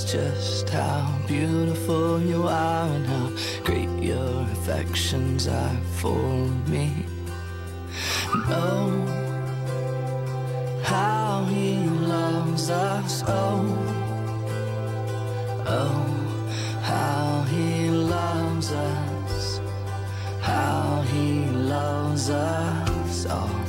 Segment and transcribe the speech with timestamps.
[0.00, 3.30] just how beautiful you are and how
[3.62, 6.24] great your affections are for
[6.66, 7.04] me.
[8.48, 8.90] Oh,
[10.82, 13.66] how he loves us, oh,
[15.66, 16.06] oh,
[16.80, 19.60] how he loves us,
[20.40, 23.61] how he loves us all.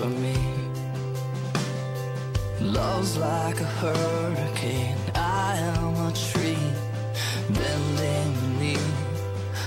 [0.00, 0.36] For me.
[2.60, 6.66] Love's like a hurricane, I am a tree
[7.56, 8.98] bending beneath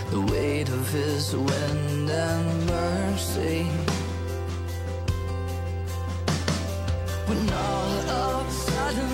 [0.09, 3.63] the weight of his wind and mercy.
[7.27, 7.91] When all
[8.25, 9.13] of a sudden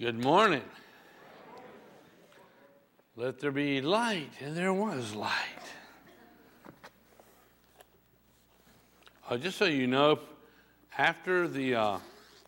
[0.00, 0.62] Good morning.
[3.16, 5.30] Let there be light, and there was light.
[9.28, 10.18] Uh, just so you know,
[10.96, 11.98] after the uh,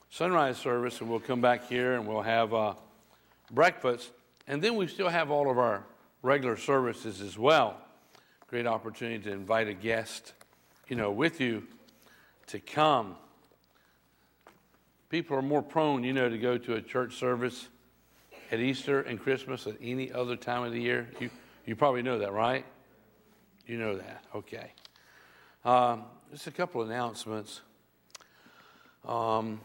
[0.08, 2.72] sunrise service, and we'll come back here and we'll have uh,
[3.50, 4.12] breakfast,
[4.46, 5.84] and then we still have all of our
[6.22, 7.76] regular services as well.
[8.46, 10.32] Great opportunity to invite a guest,
[10.88, 11.64] you know, with you
[12.46, 13.14] to come
[15.12, 17.68] people are more prone, you know, to go to a church service
[18.50, 21.06] at Easter and Christmas than any other time of the year.
[21.20, 21.28] You,
[21.66, 22.64] you probably know that, right?
[23.66, 24.24] You know that.
[24.34, 24.72] Okay.
[25.66, 27.60] Um, just a couple announcements.
[29.06, 29.60] Um,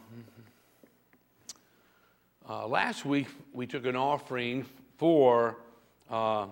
[2.46, 4.66] uh, last week we took an offering
[4.98, 5.56] for,
[6.10, 6.46] uh,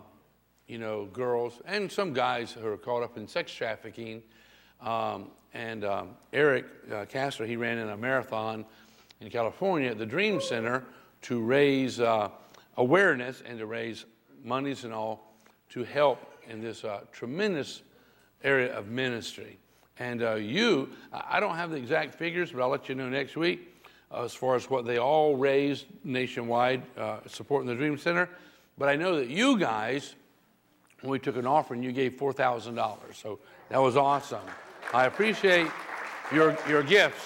[0.69, 4.23] you know, girls and some guys who are caught up in sex trafficking.
[4.81, 8.65] Um, and um, Eric uh, Castor, he ran in a marathon
[9.21, 10.85] in California the Dream Center
[11.23, 12.29] to raise uh,
[12.77, 14.05] awareness and to raise
[14.45, 15.35] monies and all
[15.71, 17.83] to help in this uh, tremendous
[18.45, 19.59] area of ministry.
[19.99, 23.37] And uh, you, I don't have the exact figures, but I'll let you know next
[23.37, 23.75] week
[24.13, 28.29] uh, as far as what they all raised nationwide uh, supporting the Dream Center.
[28.79, 30.15] But I know that you guys,
[31.01, 32.99] when we took an offering, you gave $4,000.
[33.15, 33.39] So
[33.71, 34.45] that was awesome.
[34.93, 35.67] I appreciate
[36.33, 37.25] your, your gifts.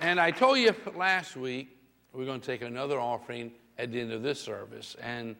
[0.00, 1.76] And I told you last week
[2.12, 4.96] we're going to take another offering at the end of this service.
[5.02, 5.34] And,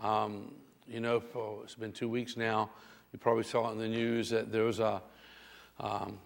[0.00, 0.52] um,
[0.88, 2.70] you know, oh, it's been two weeks now.
[3.12, 5.00] You probably saw it in the news that there was a,
[5.78, 6.18] um,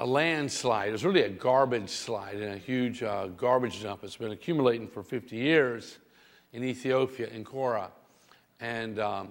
[0.00, 0.88] a landslide.
[0.88, 4.02] It was really a garbage slide and a huge uh, garbage dump.
[4.02, 5.98] It's been accumulating for 50 years
[6.52, 7.92] in Ethiopia, in Kora.
[8.58, 9.28] And, um,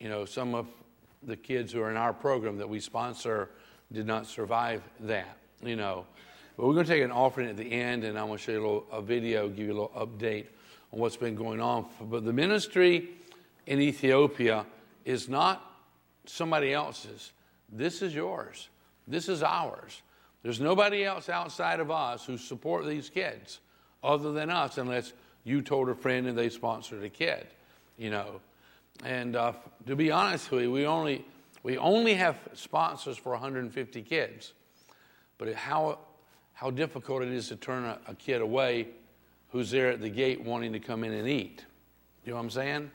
[0.00, 0.66] you know, some of
[1.22, 3.50] the kids who are in our program that we sponsor
[3.92, 6.06] did not survive that, you know.
[6.58, 8.50] But we're going to take an offering at the end, and I'm going to show
[8.50, 10.46] you a, little, a video, give you a little update
[10.92, 11.86] on what's been going on.
[12.00, 13.10] But the ministry
[13.68, 14.66] in Ethiopia
[15.04, 15.64] is not
[16.26, 17.30] somebody else's.
[17.70, 18.70] This is yours.
[19.06, 20.02] This is ours.
[20.42, 23.60] There's nobody else outside of us who support these kids
[24.02, 25.12] other than us, unless
[25.44, 27.46] you told a friend and they sponsored a kid,
[27.96, 28.40] you know.
[29.04, 29.52] And uh,
[29.86, 31.24] to be honest with you, we only
[31.62, 34.54] we only have sponsors for 150 kids.
[35.38, 36.00] But how
[36.58, 38.88] how difficult it is to turn a, a kid away
[39.52, 41.64] who's there at the gate wanting to come in and eat.
[42.24, 42.90] You know what I'm saying?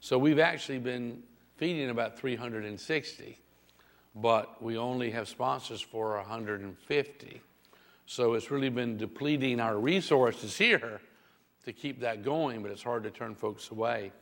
[0.00, 1.22] So we've actually been
[1.56, 3.38] feeding about 360,
[4.14, 7.40] but we only have sponsors for 150.
[8.04, 11.00] So it's really been depleting our resources here
[11.64, 14.12] to keep that going, but it's hard to turn folks away.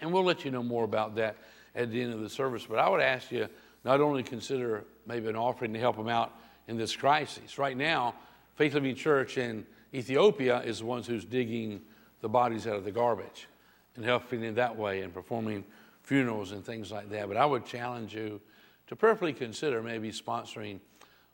[0.00, 1.38] And we'll let you know more about that
[1.74, 2.66] at the end of the service.
[2.70, 3.48] But I would ask you
[3.84, 6.32] not only consider maybe an offering to help them out
[6.70, 7.58] in this crisis.
[7.58, 8.14] Right now,
[8.54, 11.80] Faith Living Church in Ethiopia is the ones who's digging
[12.20, 13.48] the bodies out of the garbage
[13.96, 15.64] and helping in that way and performing
[16.04, 17.26] funerals and things like that.
[17.26, 18.40] But I would challenge you
[18.86, 20.78] to prayerfully consider maybe sponsoring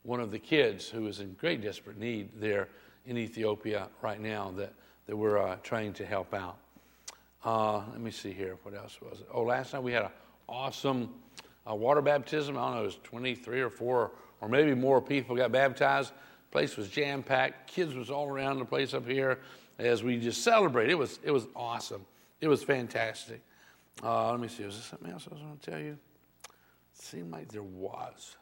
[0.05, 2.69] one of the kids who is in great desperate need there
[3.05, 4.73] in Ethiopia right now that,
[5.07, 6.57] that we're uh, trying to help out.
[7.45, 8.57] Uh, let me see here.
[8.63, 9.29] What else was it?
[9.31, 10.11] Oh, last night we had an
[10.49, 11.11] awesome
[11.71, 12.57] uh, water baptism.
[12.57, 14.13] I don't know, it was 23 or 4
[14.47, 16.13] or maybe more people got baptized.
[16.53, 17.69] Place was jam packed.
[17.69, 19.41] Kids was all around the place up here
[19.77, 20.93] as we just celebrated.
[20.93, 22.07] It was, it was awesome.
[22.41, 23.43] It was fantastic.
[24.05, 24.65] Uh, let me see.
[24.65, 25.99] Was there something else I was going to tell you?
[26.45, 28.37] It seemed like there was.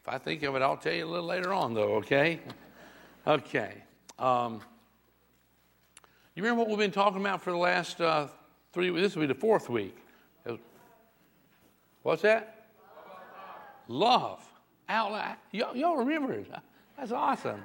[0.00, 2.40] If I think of it, I'll tell you a little later on, though, okay?
[3.24, 3.74] Okay.
[4.18, 4.60] Um,
[6.34, 8.26] you remember what we've been talking about for the last uh,
[8.72, 9.00] three weeks?
[9.00, 9.96] This will be the fourth week.
[12.02, 12.61] What's that?
[13.88, 14.44] Love.
[14.88, 15.36] Out loud.
[15.52, 16.46] Y'all, y'all remember it.
[16.96, 17.62] That's awesome.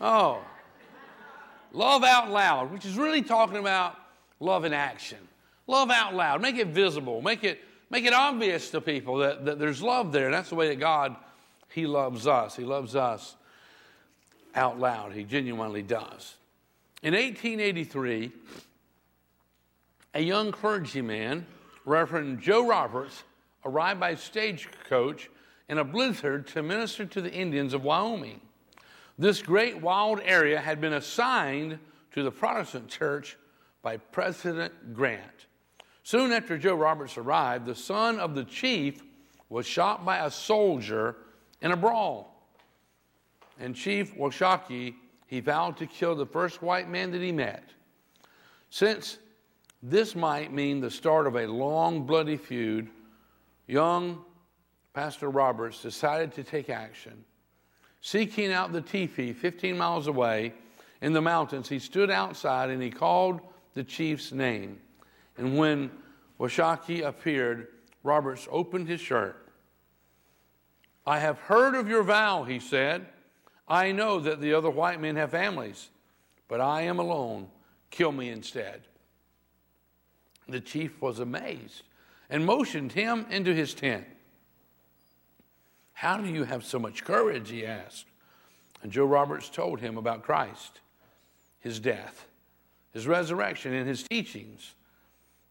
[0.00, 0.40] Oh.
[1.72, 3.96] Love out loud, which is really talking about
[4.40, 5.18] love in action.
[5.66, 6.42] Love out loud.
[6.42, 7.22] Make it visible.
[7.22, 7.60] Make it,
[7.90, 10.26] make it obvious to people that, that there's love there.
[10.26, 11.14] And that's the way that God,
[11.68, 12.56] He loves us.
[12.56, 13.36] He loves us
[14.54, 15.12] out loud.
[15.12, 16.34] He genuinely does.
[17.02, 18.32] In 1883,
[20.14, 21.46] a young clergyman,
[21.84, 23.22] Reverend Joe Roberts,
[23.64, 25.30] arrived by stagecoach
[25.68, 28.40] in a blizzard to minister to the Indians of Wyoming.
[29.18, 31.78] This great wild area had been assigned
[32.12, 33.36] to the Protestant church
[33.82, 35.46] by President Grant.
[36.02, 39.02] Soon after Joe Roberts arrived, the son of the chief
[39.48, 41.16] was shot by a soldier
[41.60, 42.34] in a brawl.
[43.58, 44.94] And Chief Washakie
[45.26, 47.62] he vowed to kill the first white man that he met.
[48.70, 49.18] Since
[49.80, 52.88] this might mean the start of a long, bloody feud,
[53.70, 54.24] young
[54.92, 57.24] Pastor Roberts decided to take action.
[58.00, 60.52] Seeking out the teepee 15 miles away
[61.00, 63.40] in the mountains, he stood outside and he called
[63.74, 64.80] the chief's name.
[65.38, 65.90] And when
[66.38, 67.68] Washakie appeared,
[68.02, 69.36] Roberts opened his shirt.
[71.06, 73.06] I have heard of your vow, he said.
[73.68, 75.90] I know that the other white men have families,
[76.48, 77.48] but I am alone.
[77.90, 78.82] Kill me instead.
[80.48, 81.84] The chief was amazed
[82.30, 84.06] and motioned him into his tent.
[85.92, 87.50] How do you have so much courage?
[87.50, 88.06] He asked.
[88.82, 90.80] And Joe Roberts told him about Christ,
[91.58, 92.26] his death,
[92.94, 94.74] his resurrection, and his teachings.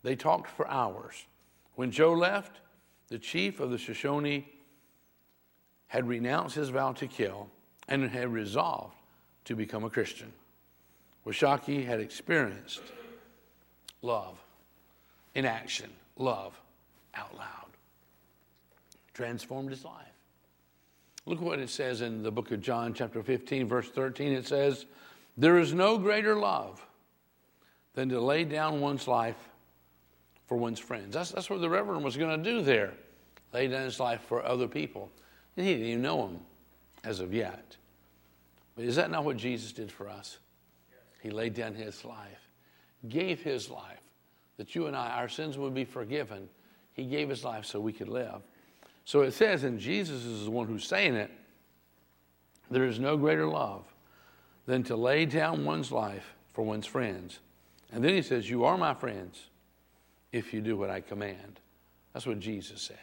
[0.02, 1.28] They talked for hours.
[1.76, 2.62] When Joe left,
[3.10, 4.48] the chief of the Shoshone
[5.88, 7.50] had renounced his vow to kill
[7.88, 8.96] and had resolved
[9.46, 10.32] to become a Christian.
[11.26, 12.82] Washakie had experienced
[14.02, 14.38] love
[15.36, 16.60] in action, love
[17.20, 17.68] out loud.
[19.14, 20.06] Transformed his life.
[21.26, 24.32] Look what it says in the book of John, chapter 15, verse 13.
[24.32, 24.86] It says,
[25.38, 26.86] There is no greater love
[27.94, 29.38] than to lay down one's life
[30.48, 31.14] for one's friends.
[31.14, 32.94] That's, that's what the Reverend was going to do there
[33.54, 35.12] lay down his life for other people.
[35.58, 36.40] And he didn't even know them
[37.04, 37.76] as of yet.
[38.76, 40.38] But is that not what Jesus did for us?
[41.22, 42.50] He laid down his life,
[43.10, 44.00] gave his life,
[44.58, 46.48] that you and I, our sins would be forgiven.
[46.94, 48.42] He gave his life so we could live.
[49.06, 51.32] So it says, and Jesus is the one who's saying it,
[52.70, 53.84] there is no greater love
[54.66, 57.40] than to lay down one's life for one's friends.
[57.92, 59.48] And then he says, You are my friends
[60.32, 61.60] if you do what I command.
[62.14, 62.98] That's what Jesus said.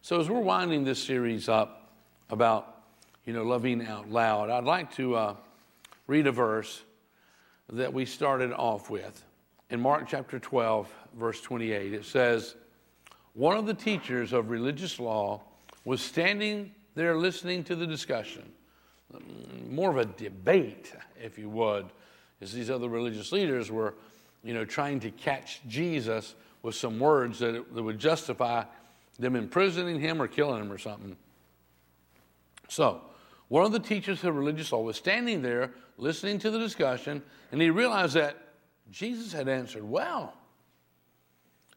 [0.00, 1.90] So as we're winding this series up
[2.30, 2.82] about,
[3.26, 5.36] you know, loving out loud, I'd like to uh,
[6.06, 6.82] read a verse
[7.70, 9.22] that we started off with.
[9.70, 12.54] In Mark chapter 12, verse 28, it says,
[13.38, 15.42] One of the teachers of religious law
[15.84, 18.42] was standing there listening to the discussion,
[19.70, 20.92] more of a debate,
[21.22, 21.86] if you would,
[22.40, 23.94] as these other religious leaders were,
[24.42, 28.64] you know, trying to catch Jesus with some words that, that would justify
[29.20, 31.16] them imprisoning him or killing him or something.
[32.66, 33.02] So,
[33.46, 37.62] one of the teachers of religious law was standing there listening to the discussion, and
[37.62, 38.36] he realized that
[38.90, 40.34] Jesus had answered well.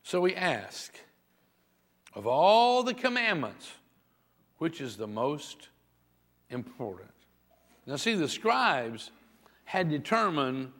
[0.01, 0.99] So he asked,
[2.13, 3.71] Of all the commandments,
[4.57, 5.69] which is the most
[6.49, 7.09] important?
[7.85, 9.11] Now, see, the scribes
[9.63, 10.71] had determined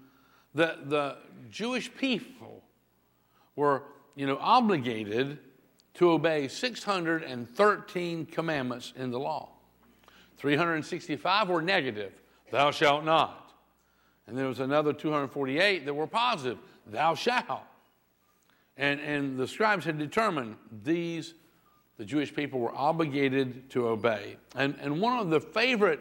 [0.53, 1.17] that the
[1.50, 2.61] Jewish people
[3.55, 3.83] were,
[4.15, 5.39] you know, obligated
[5.95, 9.50] to obey 613 commandments in the law.
[10.38, 12.13] 365 were negative,
[12.50, 13.53] thou shalt not.
[14.27, 16.57] And there was another 248 that were positive,
[16.88, 17.63] thou shalt.
[18.77, 21.33] And, and the scribes had determined these,
[21.97, 24.37] the Jewish people were obligated to obey.
[24.55, 25.99] And, and one of the favorite,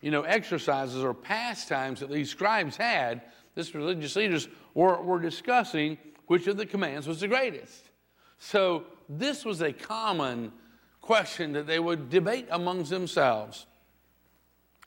[0.00, 3.22] you know, exercises or pastimes that these scribes had,
[3.54, 7.90] these religious leaders were, were discussing which of the commands was the greatest.
[8.38, 10.52] So this was a common
[11.00, 13.66] question that they would debate amongst themselves.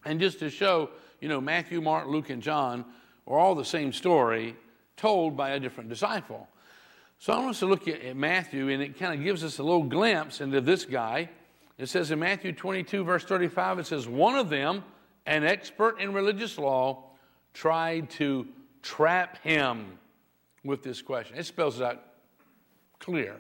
[0.06, 0.90] And just to show,
[1.20, 2.86] you know, Matthew, Mark, Luke, and John
[3.28, 4.56] are all the same story
[4.98, 6.48] told by a different disciple.
[7.24, 9.64] So I want us to look at Matthew, and it kind of gives us a
[9.64, 11.30] little glimpse into this guy.
[11.78, 14.84] It says in Matthew 22, verse 35, it says, One of them,
[15.26, 17.06] an expert in religious law,
[17.54, 18.46] tried to
[18.82, 19.98] trap him
[20.66, 21.38] with this question.
[21.38, 22.04] It spells it out
[23.00, 23.38] clear.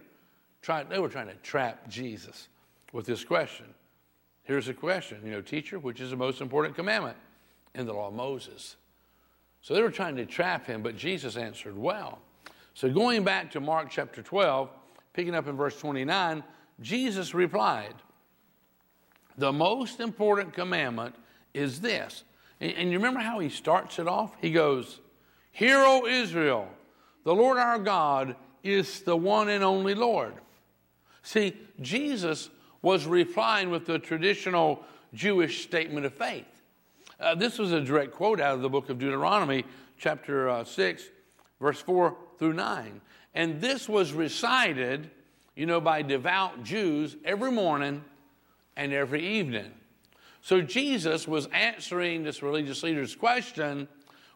[0.89, 2.47] They were trying to trap Jesus
[2.93, 3.65] with this question.
[4.43, 7.17] Here's the question, you know, teacher, which is the most important commandment
[7.75, 8.77] in the law of Moses?
[9.61, 12.19] So they were trying to trap him, but Jesus answered well.
[12.75, 14.69] So going back to Mark chapter 12,
[15.13, 16.43] picking up in verse 29,
[16.81, 17.93] Jesus replied,
[19.37, 21.15] The most important commandment
[21.53, 22.23] is this.
[22.59, 24.35] And, and you remember how he starts it off?
[24.41, 24.99] He goes,
[25.51, 26.67] Hear, O Israel,
[27.23, 30.33] the Lord our God is the one and only Lord.
[31.21, 32.49] See, Jesus
[32.81, 36.45] was replying with the traditional Jewish statement of faith.
[37.19, 39.63] Uh, this was a direct quote out of the book of Deuteronomy,
[39.99, 41.03] chapter uh, 6,
[41.61, 42.99] verse 4 through 9.
[43.33, 45.09] And this was recited,
[45.55, 48.03] you know, by devout Jews every morning
[48.75, 49.71] and every evening.
[50.41, 53.87] So Jesus was answering this religious leader's question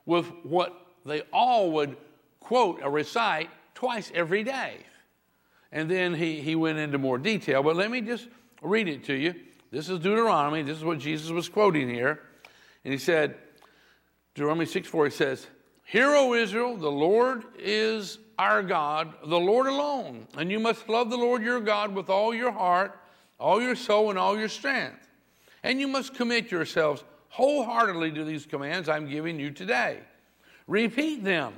[0.06, 0.74] with what
[1.06, 1.98] they all would
[2.40, 4.78] quote or recite twice every day.
[5.74, 8.30] And then he, he went into more detail, but let me just
[8.62, 9.36] read it to you.
[9.70, 10.62] This is Deuteronomy.
[10.62, 12.22] This is what Jesus was quoting here.
[12.86, 13.36] And he said,
[14.34, 15.48] Deuteronomy 6 4, he says,
[15.88, 20.28] Hear, O Israel, the Lord is our God, the Lord alone.
[20.38, 23.00] And you must love the Lord your God with all your heart,
[23.40, 25.08] all your soul, and all your strength.
[25.64, 30.00] And you must commit yourselves wholeheartedly to these commands I'm giving you today.
[30.68, 31.54] Repeat them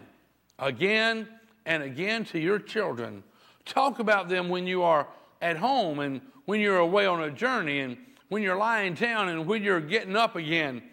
[0.59, 1.27] again
[1.65, 3.23] and again to your children.
[3.65, 5.07] Talk about them when you are
[5.41, 9.47] at home and when you're away on a journey and when you're lying down and
[9.47, 10.83] when you're getting up again.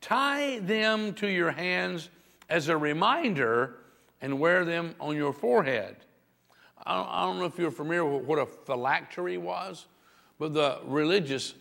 [0.00, 2.10] Tie them to your hands
[2.50, 3.76] as a reminder
[4.20, 5.96] and wear them on your forehead.
[6.84, 9.86] I don't, know if you're familiar with what a phylactery was,
[10.38, 11.54] but the religious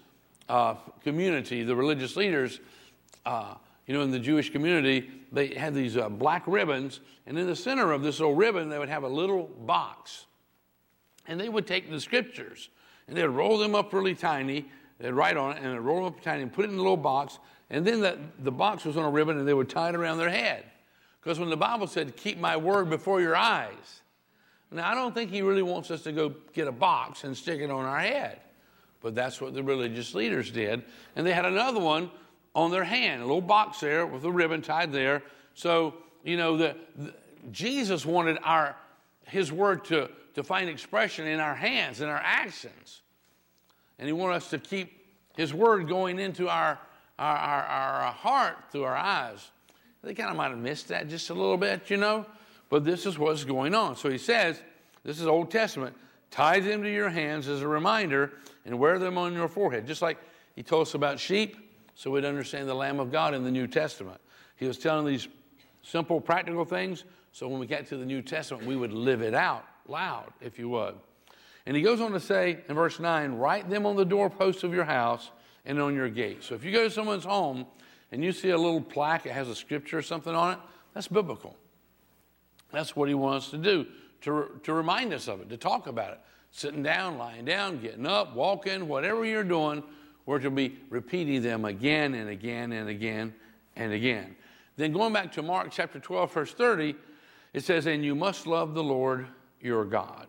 [0.48, 2.60] uh, community, the religious leaders,
[3.25, 3.55] uh,
[3.86, 7.55] you know, in the Jewish community, they had these uh, black ribbons, and in the
[7.55, 10.25] center of this little ribbon, they would have a little box.
[11.27, 12.69] And they would take the scriptures
[13.08, 14.65] and they'd roll them up really tiny,
[15.00, 16.81] they'd write on it, and they'd roll them up tiny and put it in the
[16.81, 17.39] little box,
[17.72, 20.19] and then the, the box was on a ribbon and they would tie it around
[20.19, 20.63] their head.
[21.22, 24.02] Because when the Bible said, keep my word before your eyes,
[24.72, 27.60] now I don't think he really wants us to go get a box and stick
[27.60, 28.40] it on our head.
[29.02, 30.84] but that's what the religious leaders did.
[31.16, 32.12] And they had another one
[32.56, 35.24] on their hand, a little box there with a ribbon tied there.
[35.54, 37.14] So, you know, the, the
[37.52, 38.76] Jesus wanted our
[39.24, 43.02] his word to, to find expression in our hands, in our actions.
[43.98, 46.80] And he wanted us to keep his word going into our,
[47.18, 49.52] our, our, our heart through our eyes.
[50.03, 52.25] They kind of might have missed that just a little bit, you know,
[52.70, 53.96] but this is what's going on.
[53.96, 54.62] So he says,
[55.03, 55.96] this is Old Testament,
[56.32, 58.32] tie them to your hands as a reminder
[58.65, 59.88] and wear them on your forehead.
[59.88, 60.18] Just like
[60.56, 61.58] he told us about sheep,
[61.96, 64.22] so we'd understand the Lamb of God in the New Testament.
[64.56, 65.27] He was telling these
[65.84, 69.34] simple, practical things, so when we get to the New Testament, we would live it
[69.34, 70.96] out loud, if you would.
[71.65, 74.74] And he goes on to say in verse 9, write them on the doorposts of
[74.74, 75.32] your house
[75.65, 76.44] and on your gate.
[76.44, 77.65] So if you go to someone's home
[78.12, 80.60] and you see a little plaque that has a scripture or something on it,
[80.94, 81.56] that's biblical.
[82.72, 83.88] That's what he wants to do,
[84.22, 86.20] to, to remind us of it, to talk about it.
[86.51, 89.84] Sitting down, lying down, getting up, walking, whatever you're doing,
[90.25, 93.34] we're to be repeating them again and again and again
[93.75, 94.36] and again.
[94.78, 96.96] Then going back to Mark chapter 12, verse 30,
[97.54, 99.28] it says, And you must love the Lord
[99.62, 100.28] your God.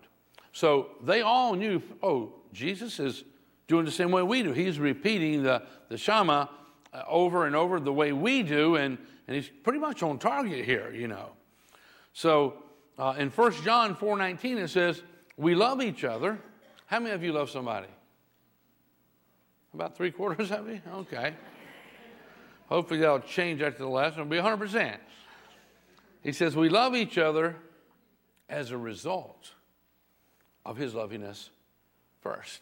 [0.52, 3.24] So they all knew, oh, Jesus is
[3.68, 4.52] doing the same way we do.
[4.52, 6.46] He's repeating the, the Shema
[6.92, 10.64] uh, over and over the way we do, and, and he's pretty much on target
[10.64, 11.30] here, you know.
[12.12, 12.62] So
[12.98, 15.02] uh, in 1 John 4.19 it says,
[15.36, 16.38] we love each other.
[16.86, 17.86] How many of you love somebody?
[19.72, 20.82] About three quarters of you?
[20.94, 21.34] Okay.
[22.68, 24.20] Hopefully that'll change after the lesson.
[24.20, 24.98] It'll be 100%.
[26.22, 27.56] He says, We love each other
[28.48, 29.52] as a result
[30.66, 31.50] of his lovingness
[32.20, 32.60] first.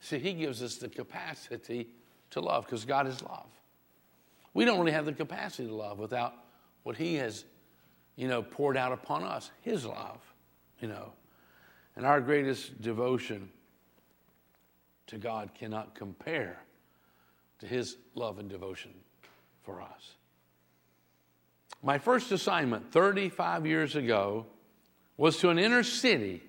[0.00, 1.88] See, he gives us the capacity
[2.32, 3.46] to love because God is love.
[4.54, 6.34] We don't really have the capacity to love without
[6.82, 7.44] what he has,
[8.16, 10.20] you know, poured out upon us, his love,
[10.80, 11.12] you know.
[11.96, 13.50] And our greatest devotion
[15.06, 16.58] to God cannot compare
[17.60, 18.92] to his love and devotion
[19.62, 20.16] for us.
[21.82, 24.46] My first assignment 35 years ago
[25.16, 26.42] was to an inner city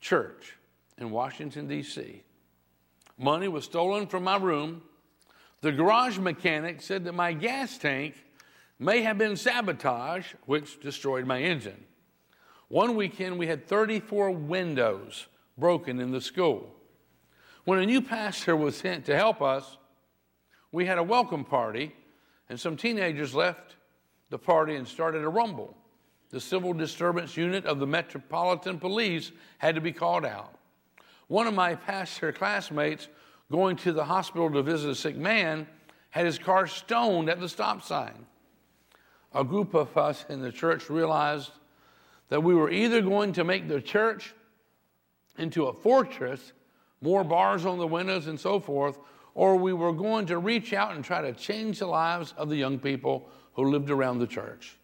[0.00, 0.56] church
[0.98, 2.22] in Washington, D.C.
[3.18, 4.82] Money was stolen from my room.
[5.62, 8.14] The garage mechanic said that my gas tank
[8.78, 11.84] may have been sabotaged, which destroyed my engine.
[12.68, 15.26] One weekend, we had 34 windows
[15.56, 16.74] broken in the school.
[17.64, 19.78] When a new pastor was sent to help us,
[20.72, 21.94] we had a welcome party,
[22.48, 23.76] and some teenagers left
[24.30, 25.76] the party and started a rumble.
[26.30, 30.55] The civil disturbance unit of the Metropolitan Police had to be called out.
[31.28, 33.08] One of my pastor classmates
[33.50, 35.66] going to the hospital to visit a sick man
[36.10, 38.26] had his car stoned at the stop sign.
[39.34, 41.50] A group of us in the church realized
[42.28, 44.34] that we were either going to make the church
[45.38, 46.52] into a fortress,
[47.00, 48.98] more bars on the windows and so forth,
[49.34, 52.56] or we were going to reach out and try to change the lives of the
[52.56, 54.78] young people who lived around the church.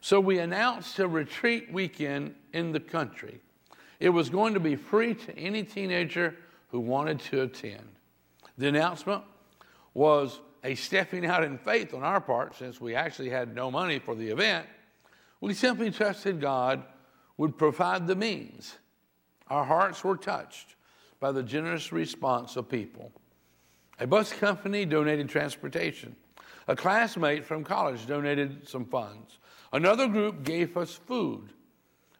[0.00, 3.40] So we announced a retreat weekend in the country.
[3.98, 6.34] It was going to be free to any teenager
[6.68, 7.88] who wanted to attend.
[8.58, 9.22] The announcement
[9.94, 13.98] was a stepping out in faith on our part, since we actually had no money
[13.98, 14.66] for the event.
[15.40, 16.82] We simply trusted God
[17.36, 18.76] would provide the means.
[19.48, 20.74] Our hearts were touched
[21.20, 23.12] by the generous response of people.
[24.00, 26.16] A bus company donated transportation.
[26.68, 29.38] A classmate from college donated some funds.
[29.72, 31.50] Another group gave us food.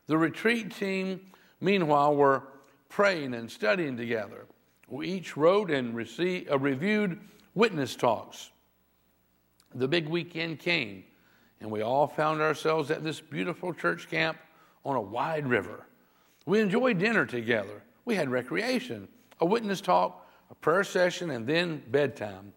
[0.06, 1.20] The retreat team,
[1.60, 2.42] meanwhile, we're
[2.88, 4.46] praying and studying together.
[4.88, 7.18] We each wrote and received, uh, reviewed
[7.54, 8.50] witness talks.
[9.74, 11.04] The big weekend came,
[11.60, 14.38] and we all found ourselves at this beautiful church camp
[14.84, 15.86] on a wide river.
[16.46, 17.82] We enjoyed dinner together.
[18.04, 19.08] We had recreation,
[19.40, 22.52] a witness talk, a prayer session, and then bedtime.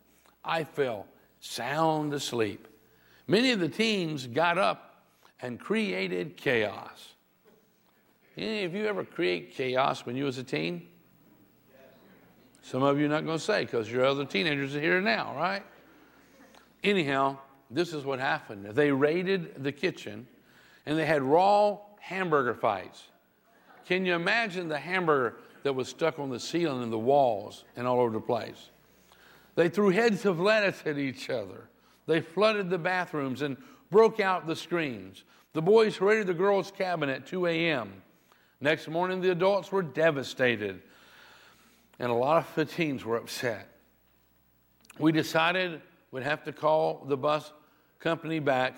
[0.46, 1.08] I fell
[1.40, 2.68] sound asleep.
[3.28, 5.04] Many of the teens got up
[5.42, 7.16] and created chaos.
[8.40, 10.88] Any of you ever create chaos when you was a teen?
[12.62, 15.36] Some of you are not going to say because your other teenagers are here now,
[15.36, 15.64] right?
[16.82, 17.38] Anyhow,
[17.70, 18.66] this is what happened.
[18.66, 20.26] They raided the kitchen
[20.86, 23.04] and they had raw hamburger fights.
[23.86, 27.86] Can you imagine the hamburger that was stuck on the ceiling and the walls and
[27.86, 28.70] all over the place?
[29.56, 31.68] They threw heads of lettuce at each other.
[32.08, 33.58] They flooded the bathrooms and
[33.92, 35.26] broke out the screens.
[35.52, 38.02] The boys raided the girls' cabin at 2 a.m.
[38.62, 40.82] Next morning, the adults were devastated,
[42.00, 43.70] and a lot of the teens were upset.
[44.98, 47.52] We decided we'd have to call the bus
[48.00, 48.76] company back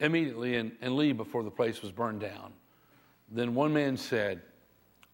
[0.00, 2.52] immediately and, and leave before the place was burned down.
[3.30, 4.42] Then one man said,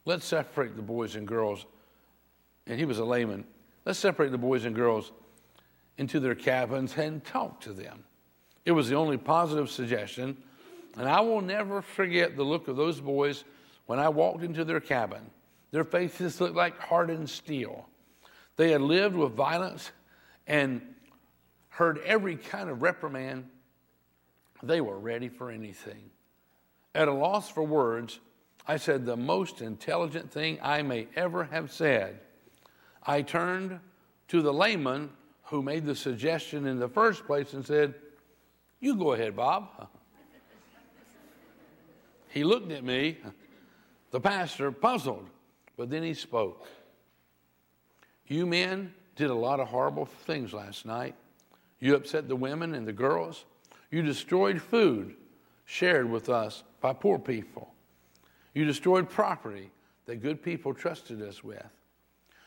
[0.05, 1.67] Let's separate the boys and girls
[2.69, 3.45] and he was a layman.
[3.85, 5.13] Let's separate the boys and girls
[5.97, 8.05] into their cabins and talk to them.
[8.65, 10.37] It was the only positive suggestion,
[10.97, 13.45] and I will never forget the look of those boys
[13.89, 15.31] when I walked into their cabin.
[15.71, 17.89] Their faces looked like hardened steel.
[18.57, 19.93] They had lived with violence
[20.47, 20.83] and
[21.71, 23.49] heard every kind of reprimand.
[24.63, 26.11] They were ready for anything.
[26.95, 28.21] At a loss for words,
[28.67, 32.21] I said the most intelligent thing I may ever have said.
[33.03, 33.81] I turned
[34.29, 35.09] to the layman
[35.45, 37.95] who made the suggestion in the first place and said,
[38.81, 39.89] You go ahead, Bob.
[42.31, 43.17] He looked at me,
[44.11, 45.29] the pastor, puzzled,
[45.77, 46.67] but then he spoke.
[48.27, 51.15] You men did a lot of horrible things last night.
[51.81, 53.45] You upset the women and the girls.
[53.91, 55.15] You destroyed food
[55.65, 57.73] shared with us by poor people.
[58.55, 59.71] You destroyed property
[60.07, 61.67] that good people trusted us with.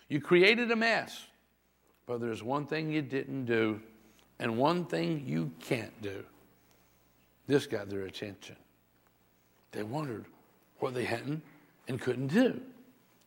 [0.09, 1.25] You created a mess.
[2.05, 3.79] But there's one thing you didn't do,
[4.39, 6.25] and one thing you can't do.
[7.47, 8.55] This got their attention.
[9.71, 10.25] They wondered
[10.79, 11.41] what they hadn't
[11.91, 12.61] and couldn't do.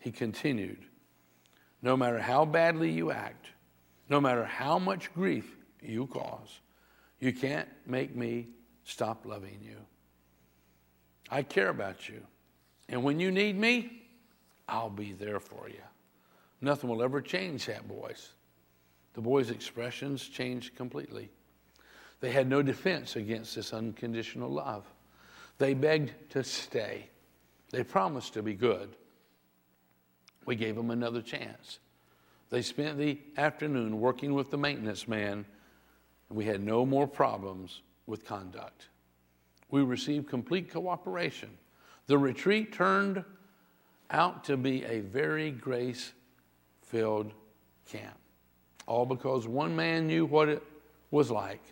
[0.01, 0.79] He continued
[1.83, 3.47] No matter how badly you act,
[4.09, 6.61] no matter how much grief you cause,
[7.21, 8.49] you can't make me
[8.85, 9.77] stop loving you.
[11.31, 12.23] I care about you.
[12.89, 14.03] And when you need me,
[14.67, 15.83] I'll be there for you.
[16.63, 18.31] Nothing will ever change that, boys.
[19.13, 21.29] The boys' expressions changed completely.
[22.21, 24.87] They had no defense against this unconditional love.
[25.59, 27.11] They begged to stay.
[27.75, 28.95] They promised to be good.
[30.47, 31.81] We gave them another chance.
[32.49, 35.45] They spent the afternoon working with the maintenance man,
[36.29, 38.87] and we had no more problems with conduct.
[39.73, 41.51] We received complete cooperation.
[42.07, 43.25] The retreat turned
[44.09, 46.13] out to be a very grace
[46.83, 47.33] filled
[47.91, 48.19] camp.
[48.87, 50.63] All because one man knew what it
[51.11, 51.63] was like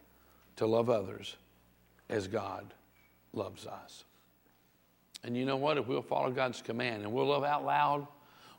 [0.56, 1.36] to love others
[2.08, 2.74] as God
[3.32, 4.02] loves us.
[5.24, 5.78] And you know what?
[5.78, 8.06] If we'll follow God's command and we'll love out loud,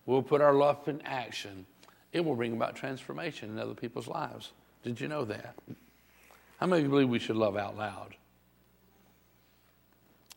[0.05, 1.65] we'll put our love in action,
[2.11, 4.51] it will bring about transformation in other people's lives.
[4.83, 5.55] Did you know that?
[6.57, 8.15] How many of you believe we should love out loud?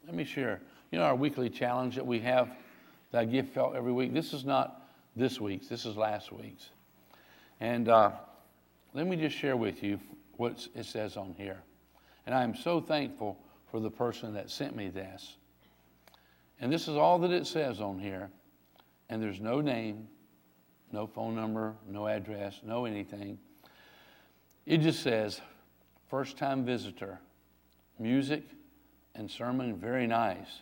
[0.07, 0.61] Let me share.
[0.91, 2.51] You know, our weekly challenge that we have
[3.12, 4.12] that I give felt every week.
[4.12, 4.83] This is not
[5.15, 6.71] this week's, this is last week's.
[7.61, 8.12] And uh,
[8.95, 9.99] let me just share with you
[10.37, 11.59] what it says on here.
[12.27, 13.39] And I am so thankful
[13.71, 15.37] for the person that sent me this.
[16.61, 18.31] And this is all that it says on here.
[19.09, 20.09] And there's no name,
[20.92, 23.38] no phone number, no address, no anything.
[24.64, 25.40] It just says,
[26.09, 27.21] first time visitor,
[27.99, 28.42] music
[29.14, 30.61] and sermon very nice,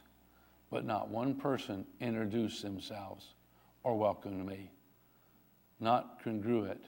[0.70, 3.34] but not one person introduced themselves
[3.82, 4.70] or welcomed me
[5.80, 6.84] not congruent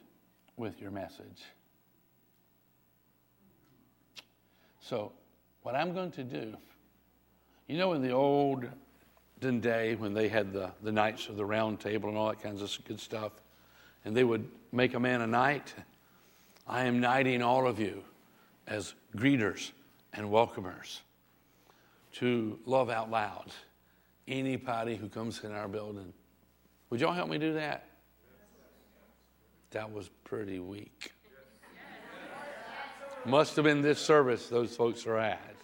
[0.56, 1.44] with your message.
[4.80, 5.12] So,
[5.62, 6.56] what I'm going to do,
[7.66, 8.72] you know, in the olden
[9.40, 12.62] day when they had the, the Knights of the Round Table and all that kinds
[12.62, 13.32] of good stuff,
[14.04, 15.74] and they would make a man a knight,
[16.66, 18.02] I am knighting all of you
[18.66, 19.70] as greeters
[20.12, 21.00] and welcomers
[22.14, 23.52] to love out loud
[24.26, 26.12] anybody who comes in our building.
[26.90, 27.86] Would y'all help me do that?
[29.70, 31.12] That was pretty weak.
[33.24, 35.54] Must have been this service those folks are at.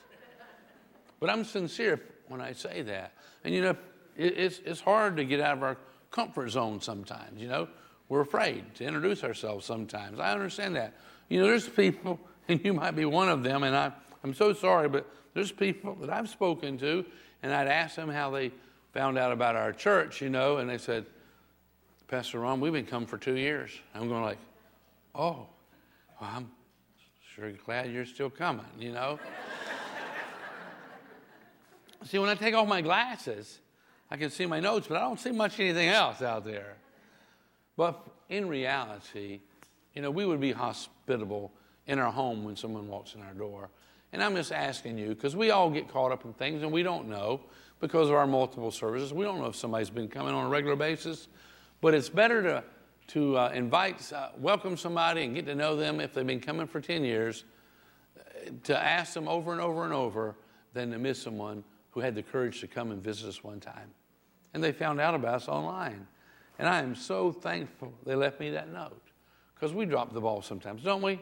[1.21, 3.13] But I'm sincere when I say that.
[3.45, 3.77] And you know,
[4.17, 5.77] it, it's, it's hard to get out of our
[6.11, 7.69] comfort zone sometimes, you know.
[8.09, 10.21] We're afraid to introduce ourselves sometimes.
[10.21, 10.95] I understand that.
[11.29, 14.53] You know, there's people, and you might be one of them, and I, I'm so
[14.53, 17.05] sorry, but there's people that I've spoken to,
[17.43, 18.53] and I'd ask them how they
[18.93, 21.07] found out about our church, you know, and they said,
[22.09, 23.71] Pastor Ron, we've been coming for two years.
[23.95, 24.39] I'm going like,
[25.15, 25.47] oh,
[26.21, 26.51] well, I'm
[27.35, 29.19] sure glad you're still coming, you know?
[32.05, 33.61] See, when I take off my glasses,
[34.11, 36.77] I can see my notes, but I don't see much anything else out there.
[37.77, 39.41] But in reality,
[39.95, 41.53] you know, we would be hospitable
[41.87, 43.71] in our home when someone walks in our door.
[44.13, 46.83] And I'm just asking you, because we all get caught up in things and we
[46.83, 47.41] don't know
[47.81, 49.13] because of our multiple services.
[49.13, 51.29] We don't know if somebody's been coming on a regular basis.
[51.81, 52.65] But it's better to,
[53.09, 56.67] to uh, invite, uh, welcome somebody and get to know them if they've been coming
[56.67, 57.45] for 10 years,
[58.19, 60.37] uh, to ask them over and over and over
[60.75, 63.91] than to miss someone who had the courage to come and visit us one time.
[64.53, 66.07] And they found out about us online.
[66.59, 69.01] And I am so thankful they left me that note
[69.55, 71.21] because we drop the ball sometimes, don't we?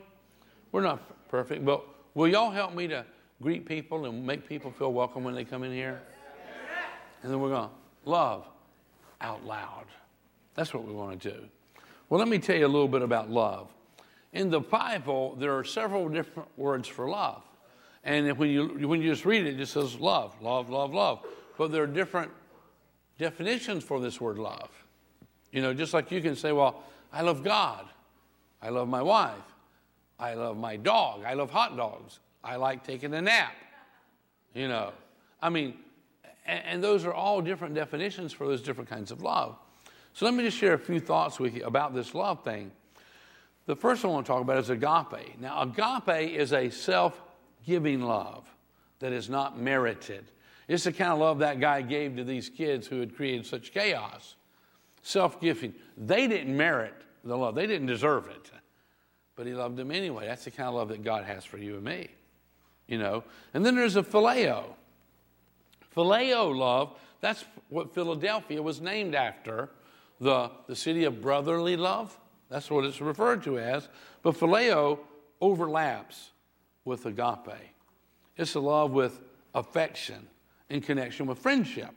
[0.73, 3.05] We're not perfect, but will y'all help me to
[3.43, 6.01] greet people and make people feel welcome when they come in here?
[7.23, 8.47] And then we're going to love
[9.21, 9.87] out loud.
[10.55, 11.45] That's what we want to do.
[12.09, 13.69] Well, let me tell you a little bit about love.
[14.33, 17.43] In the Bible, there are several different words for love.
[18.03, 21.25] And when you, when you just read it, it just says love, love, love, love.
[21.59, 22.31] But there are different
[23.19, 24.71] definitions for this word love.
[25.53, 26.83] You know, just like you can say, well,
[27.13, 27.87] I love God.
[28.63, 29.35] I love my wife.
[30.19, 31.25] I love my dog.
[31.25, 32.21] I love hot dogs.
[32.43, 33.55] I like taking a nap.
[34.55, 34.93] You know,
[35.43, 35.75] I mean,
[36.47, 39.57] and, and those are all different definitions for those different kinds of love.
[40.13, 42.73] So let me just share a few thoughts with you about this love thing.
[43.67, 45.41] The first one I want to talk about is agape.
[45.41, 47.21] Now, agape is a self
[47.67, 48.49] giving love
[49.01, 50.25] that is not merited.
[50.69, 53.73] It's the kind of love that guy gave to these kids who had created such
[53.73, 54.37] chaos.
[55.03, 55.75] Self giving.
[55.97, 56.95] They didn't merit
[57.25, 58.51] the love, they didn't deserve it.
[59.37, 60.27] But he loved them anyway.
[60.27, 62.09] That's the kind of love that God has for you and me.
[62.87, 63.25] You know?
[63.55, 64.65] And then there's a phileo.
[65.97, 69.71] Phileo love, that's what Philadelphia was named after
[70.21, 72.17] the, the city of brotherly love.
[72.51, 73.89] That's what it's referred to as.
[74.23, 74.99] But phileo
[75.41, 76.31] overlaps
[76.85, 77.75] with agape.
[78.37, 79.21] It's a love with
[79.55, 80.27] affection
[80.69, 81.95] in connection with friendship.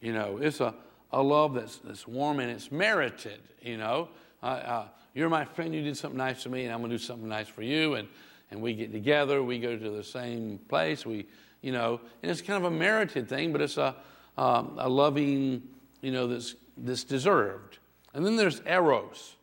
[0.00, 0.74] You know, it's a,
[1.12, 4.08] a love that's, that's warm and it's merited, you know.
[4.42, 6.98] Uh, uh, you're my friend, you did something nice to me, and I'm going to
[6.98, 7.94] do something nice for you.
[7.94, 8.08] And,
[8.50, 11.26] and we get together, we go to the same place, we,
[11.62, 13.96] you know, and it's kind of a merited thing, but it's a,
[14.36, 15.62] um, a loving,
[16.02, 17.78] you know, that's, that's deserved.
[18.12, 19.36] And then there's eros.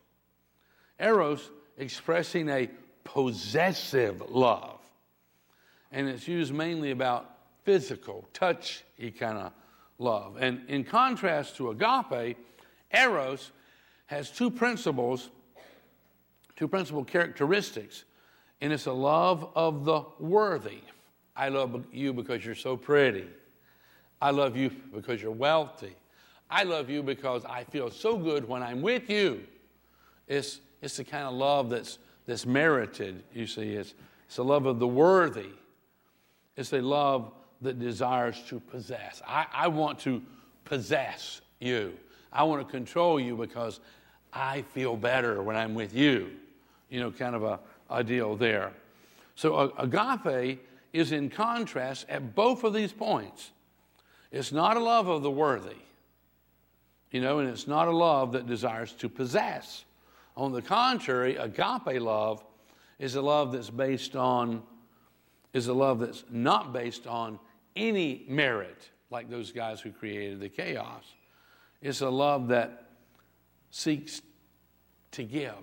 [1.00, 2.68] Eros expressing a
[3.12, 4.78] possessive love.
[5.90, 7.28] And it's used mainly about
[7.62, 9.52] physical, touchy kind of
[9.98, 10.38] love.
[10.40, 12.38] And in contrast to agape,
[12.90, 13.52] eros
[14.06, 15.28] has two principles,
[16.56, 18.04] two principal characteristics.
[18.62, 20.80] And it's a love of the worthy.
[21.36, 23.26] I love you because you're so pretty.
[24.22, 25.94] I love you because you're wealthy.
[26.50, 29.42] I love you because I feel so good when I'm with you.
[30.28, 33.72] It's, it's the kind of love that's, that's merited, you see.
[33.72, 33.94] It's,
[34.26, 35.50] it's a love of the worthy.
[36.56, 39.22] It's a love that desires to possess.
[39.26, 40.22] I, I want to
[40.64, 41.94] possess you.
[42.32, 43.80] I want to control you because
[44.32, 46.30] I feel better when I'm with you.
[46.88, 48.72] You know, kind of a, a deal there.
[49.34, 50.60] So agape
[50.92, 53.50] is in contrast at both of these points.
[54.30, 55.76] It's not a love of the worthy.
[57.10, 59.84] You know, and it's not a love that desires to possess.
[60.36, 62.44] On the contrary, agape love
[62.98, 64.62] is a love that's based on,
[65.52, 67.38] is a love that's not based on
[67.76, 71.04] any merit, like those guys who created the chaos.
[71.80, 72.90] It's a love that
[73.70, 74.22] seeks
[75.12, 75.54] to give.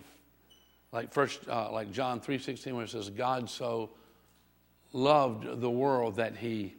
[0.92, 3.92] Like first, uh, like John 3.16, where it says, God so
[4.92, 6.76] loved the world that he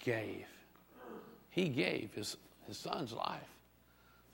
[0.00, 0.46] gave.
[1.50, 2.36] He gave his
[2.68, 3.48] his son's life.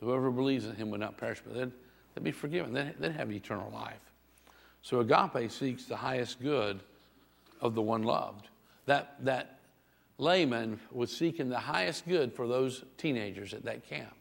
[0.01, 1.73] Whoever believes in him would not perish, but they'd,
[2.15, 2.73] they'd be forgiven.
[2.73, 4.01] They'd, they'd have eternal life.
[4.83, 6.81] So agape seeks the highest good
[7.61, 8.49] of the one loved.
[8.87, 9.59] That, that
[10.19, 14.15] layman was seeking the highest good for those teenagers at that camp.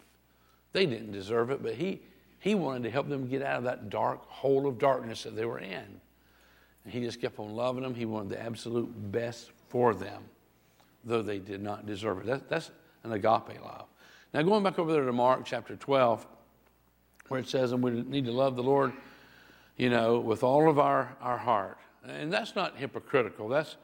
[0.71, 2.01] They didn't deserve it, but he,
[2.39, 5.45] he wanted to help them get out of that dark hole of darkness that they
[5.45, 6.01] were in.
[6.83, 7.93] And he just kept on loving them.
[7.93, 10.23] He wanted the absolute best for them,
[11.03, 12.25] though they did not deserve it.
[12.25, 12.71] That, that's
[13.03, 13.85] an agape love.
[14.33, 16.25] Now, going back over there to Mark chapter 12,
[17.27, 18.93] where it says, and we need to love the Lord,
[19.77, 21.77] you know, with all of our, our heart.
[22.07, 23.47] And that's not hypocritical.
[23.47, 23.77] That's,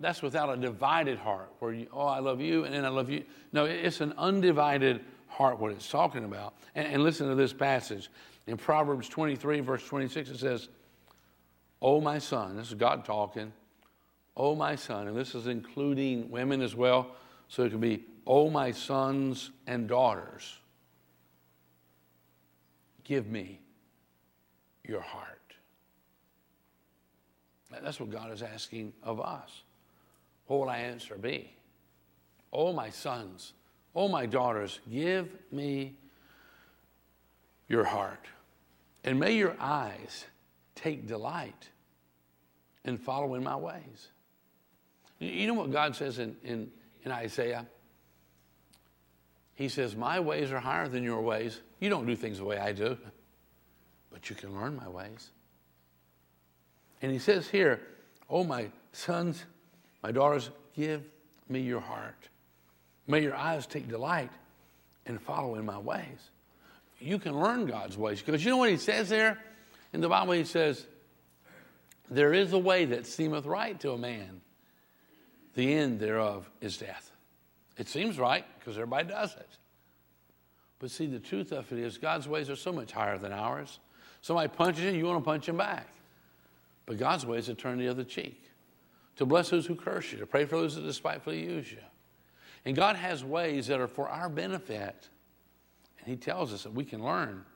[0.00, 3.10] that's without a divided heart, where you, oh, I love you, and then I love
[3.10, 3.24] you.
[3.52, 6.54] No, it's an undivided heart, what it's talking about.
[6.74, 8.08] And, and listen to this passage.
[8.46, 10.68] In Proverbs 23, verse 26, it says,
[11.82, 13.52] Oh, my son, this is God talking.
[14.36, 17.16] Oh, my son, and this is including women as well.
[17.48, 20.59] So it could be, oh, my sons and daughters,
[23.10, 23.58] give me
[24.84, 25.26] your heart.
[27.82, 29.62] That's what God is asking of us.
[30.46, 31.52] What will I answer be?
[32.52, 33.52] Oh, my sons,
[33.96, 35.96] oh, my daughters, give me
[37.66, 38.26] your heart.
[39.02, 40.26] And may your eyes
[40.76, 41.68] take delight
[42.84, 44.10] in following my ways.
[45.18, 46.70] You know what God says in, in
[47.04, 47.66] in Isaiah.
[49.60, 51.60] He says, My ways are higher than your ways.
[51.80, 52.96] You don't do things the way I do,
[54.10, 55.28] but you can learn my ways.
[57.02, 57.78] And he says here,
[58.30, 59.44] Oh, my sons,
[60.02, 61.02] my daughters, give
[61.50, 62.30] me your heart.
[63.06, 64.30] May your eyes take delight
[65.04, 66.30] and follow in my ways.
[66.98, 68.22] You can learn God's ways.
[68.22, 69.38] Because you know what he says there?
[69.92, 70.86] In the Bible, he says,
[72.10, 74.40] There is a way that seemeth right to a man
[75.54, 77.09] the end thereof is death.
[77.80, 79.48] It seems right because everybody does it.
[80.80, 83.78] But see, the truth of it is, God's ways are so much higher than ours.
[84.20, 85.86] Somebody punches you, you want to punch him back.
[86.84, 88.38] But God's ways are to turn the other cheek,
[89.16, 91.78] to bless those who curse you, to pray for those that despitefully use you.
[92.66, 95.08] And God has ways that are for our benefit.
[96.00, 97.46] And He tells us that we can learn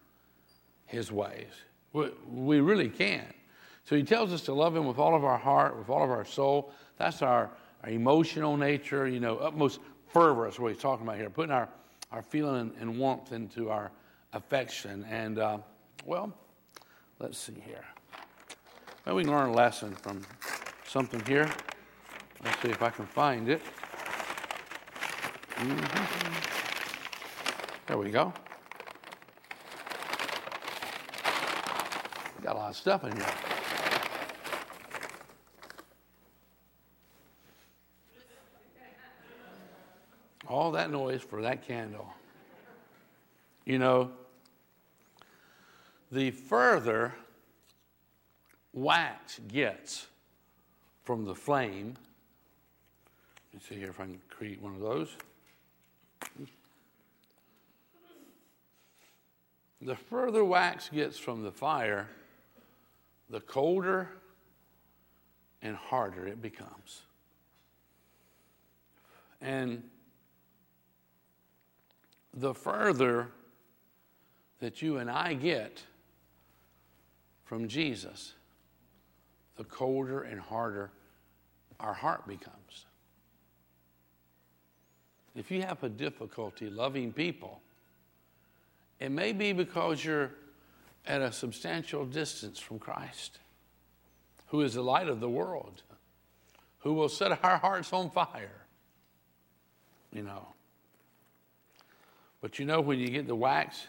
[0.86, 1.52] His ways.
[1.92, 3.26] We, we really can.
[3.84, 6.10] So He tells us to love Him with all of our heart, with all of
[6.10, 6.72] our soul.
[6.96, 7.50] That's our,
[7.82, 9.80] our emotional nature, you know, utmost
[10.14, 11.68] fervor is what He's talking about here, putting our,
[12.12, 13.90] our feeling and warmth into our
[14.32, 15.04] affection.
[15.10, 15.58] And, uh,
[16.06, 16.32] well,
[17.18, 17.84] let's see here.
[19.04, 20.22] Maybe we can learn a lesson from
[20.86, 21.50] something here.
[22.44, 23.60] Let's see if I can find it.
[25.56, 26.34] Mm-hmm.
[27.86, 28.32] There we go.
[32.40, 33.53] Got a lot of stuff in here.
[40.54, 42.14] All that noise for that candle.
[43.64, 44.12] You know,
[46.12, 47.12] the further
[48.72, 50.06] wax gets
[51.02, 51.96] from the flame,
[53.52, 55.16] let's see here if I can create one of those.
[59.82, 62.08] The further wax gets from the fire,
[63.28, 64.08] the colder
[65.62, 67.02] and harder it becomes.
[69.40, 69.82] And
[72.34, 73.28] the further
[74.60, 75.82] that you and I get
[77.44, 78.34] from Jesus,
[79.56, 80.90] the colder and harder
[81.78, 82.86] our heart becomes.
[85.36, 87.60] If you have a difficulty loving people,
[89.00, 90.30] it may be because you're
[91.06, 93.38] at a substantial distance from Christ,
[94.46, 95.82] who is the light of the world,
[96.78, 98.62] who will set our hearts on fire.
[100.12, 100.53] You know.
[102.44, 103.86] But you know, when you get the wax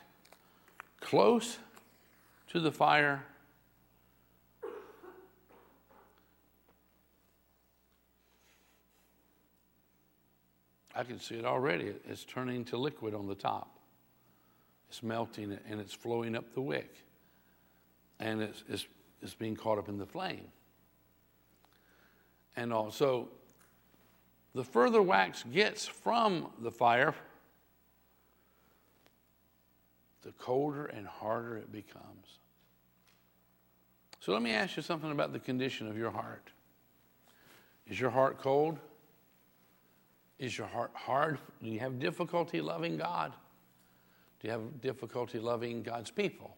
[1.01, 1.57] close
[2.51, 3.21] to the fire,
[10.95, 11.95] I can see it already.
[12.07, 13.77] It's turning to liquid on the top.
[14.87, 16.95] It's melting and it's flowing up the wick.
[18.21, 18.85] And it's, it's,
[19.21, 20.47] it's being caught up in the flame.
[22.55, 23.27] And also,
[24.53, 27.13] the further wax gets from the fire,
[30.25, 32.39] the colder and harder it becomes.
[34.19, 36.49] So let me ask you something about the condition of your heart.
[37.87, 38.79] Is your heart cold?
[40.39, 41.37] Is your heart hard?
[41.63, 43.33] Do you have difficulty loving God?
[44.39, 46.57] Do you have difficulty loving God's people?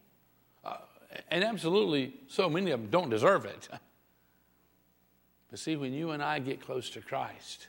[0.64, 0.78] Uh,
[1.30, 3.68] and absolutely, so many of them don't deserve it.
[5.50, 7.68] But see, when you and I get close to Christ,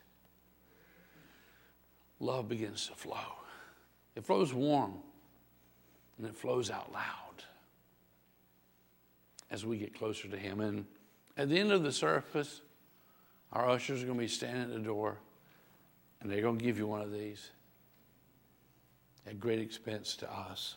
[2.20, 3.38] love begins to flow.
[4.18, 4.96] It flows warm
[6.20, 7.44] and it flows out loud
[9.50, 10.60] as we get closer to Him.
[10.60, 10.86] And
[11.38, 12.62] at the end of the service,
[13.52, 15.18] our ushers are going to be standing at the door
[16.22, 17.50] and they're going to give you one of these
[19.26, 20.76] at great expense to us.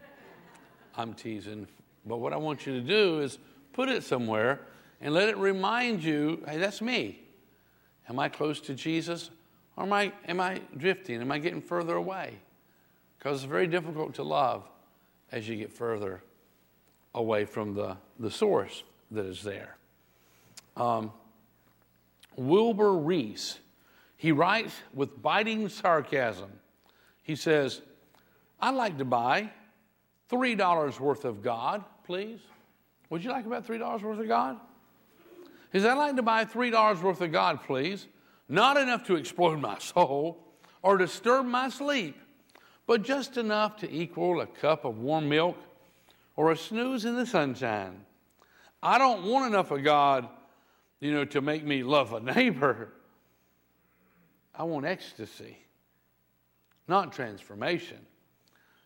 [0.96, 1.66] I'm teasing.
[2.04, 3.38] But what I want you to do is
[3.72, 4.60] put it somewhere
[5.00, 7.20] and let it remind you hey, that's me.
[8.08, 9.30] Am I close to Jesus?
[9.76, 11.20] Or am I, am I drifting?
[11.20, 12.34] Am I getting further away?
[13.24, 14.68] Because it's very difficult to love
[15.32, 16.22] as you get further
[17.14, 19.78] away from the, the source that is there.
[20.76, 21.10] Um,
[22.36, 23.58] Wilbur Rees
[24.24, 26.50] he writes with biting sarcasm.
[27.22, 27.82] He says,
[28.58, 29.50] I'd like to buy
[30.30, 32.40] $3 worth of God, please.
[33.10, 34.58] Would you like about $3 worth of God?
[35.72, 38.06] He says, I'd like to buy $3 worth of God, please.
[38.48, 40.38] Not enough to explode my soul
[40.80, 42.16] or disturb my sleep,
[42.86, 45.56] but just enough to equal a cup of warm milk
[46.36, 48.04] or a snooze in the sunshine.
[48.82, 50.28] I don't want enough of God,
[51.00, 52.88] you know, to make me love a neighbor.
[54.54, 55.56] I want ecstasy,
[56.86, 57.98] not transformation.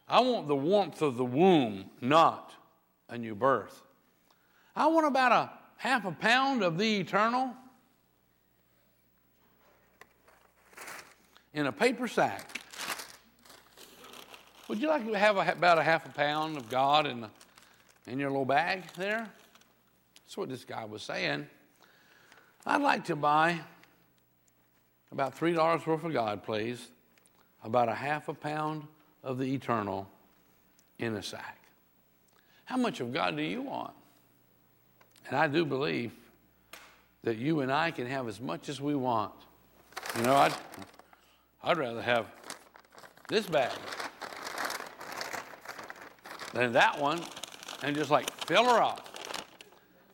[0.08, 2.54] I want the warmth of the womb, not
[3.08, 3.82] a new birth.
[4.74, 7.54] I want about a half a pound of the eternal
[11.52, 12.57] in a paper sack.
[14.68, 17.30] Would you like to have a, about a half a pound of God in, the,
[18.06, 19.26] in your little bag there?
[20.26, 21.46] That's what this guy was saying.
[22.66, 23.60] I'd like to buy
[25.10, 26.86] about $3 worth of God, please.
[27.64, 28.86] About a half a pound
[29.24, 30.06] of the eternal
[30.98, 31.58] in a sack.
[32.66, 33.94] How much of God do you want?
[35.28, 36.12] And I do believe
[37.22, 39.32] that you and I can have as much as we want.
[40.16, 40.54] You know, I'd,
[41.64, 42.26] I'd rather have
[43.28, 43.72] this bag
[46.52, 47.20] than that one
[47.82, 49.06] and just like fill her up.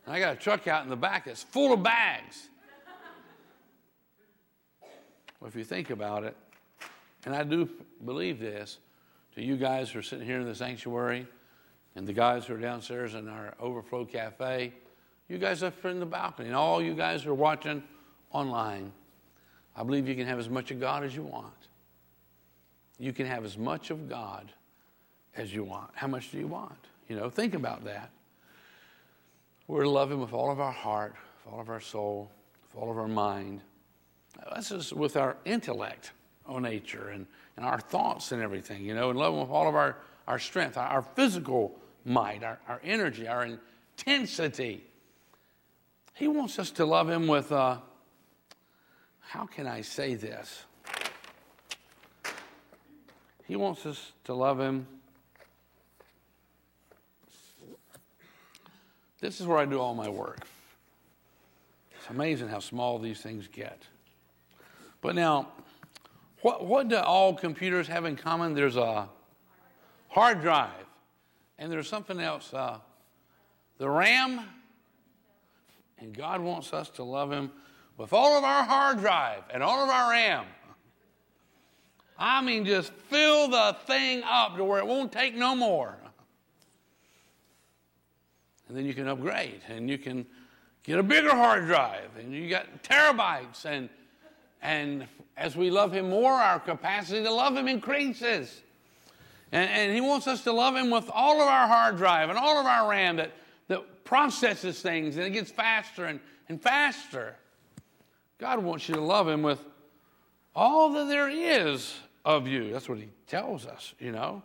[0.05, 2.49] And I got a truck out in the back that's full of bags.
[5.39, 6.35] Well, if you think about it,
[7.25, 7.69] and I do
[8.03, 8.79] believe this,
[9.35, 11.27] to you guys who are sitting here in the sanctuary
[11.95, 14.73] and the guys who are downstairs in our overflow cafe,
[15.27, 17.83] you guys up in the balcony, and all you guys who are watching
[18.31, 18.91] online,
[19.75, 21.53] I believe you can have as much of God as you want.
[22.97, 24.51] You can have as much of God
[25.37, 25.91] as you want.
[25.93, 26.77] How much do you want?
[27.07, 28.09] You know, think about that.
[29.67, 32.31] We're love Him with all of our heart, with all of our soul,
[32.63, 33.61] with all of our mind.
[34.53, 36.11] That's just with our intellect
[36.45, 37.25] on nature and,
[37.57, 40.39] and our thoughts and everything, you know, and love Him with all of our, our
[40.39, 41.75] strength, our, our physical
[42.05, 43.47] might, our, our energy, our
[43.97, 44.83] intensity.
[46.13, 47.77] He wants us to love Him with, uh,
[49.19, 50.63] how can I say this?
[53.47, 54.87] He wants us to love Him
[59.25, 60.45] This is where I do all my work.
[61.97, 63.81] It's amazing how small these things get.
[65.01, 65.47] But now,
[66.41, 68.53] what, what do all computers have in common?
[68.53, 69.09] There's a
[70.09, 70.69] hard drive,
[71.57, 72.77] and there's something else uh,
[73.79, 74.41] the RAM.
[75.97, 77.49] And God wants us to love Him
[77.97, 80.45] with all of our hard drive and all of our RAM.
[82.15, 85.97] I mean, just fill the thing up to where it won't take no more
[88.67, 90.25] and then you can upgrade and you can
[90.83, 93.89] get a bigger hard drive and you got terabytes and
[94.61, 95.07] and
[95.37, 98.61] as we love him more our capacity to love him increases.
[99.51, 102.37] And, and he wants us to love him with all of our hard drive and
[102.37, 103.31] all of our ram that,
[103.67, 107.35] that processes things and it gets faster and, and faster.
[108.39, 109.63] God wants you to love him with
[110.55, 112.71] all that there is of you.
[112.71, 114.41] That's what he tells us you know.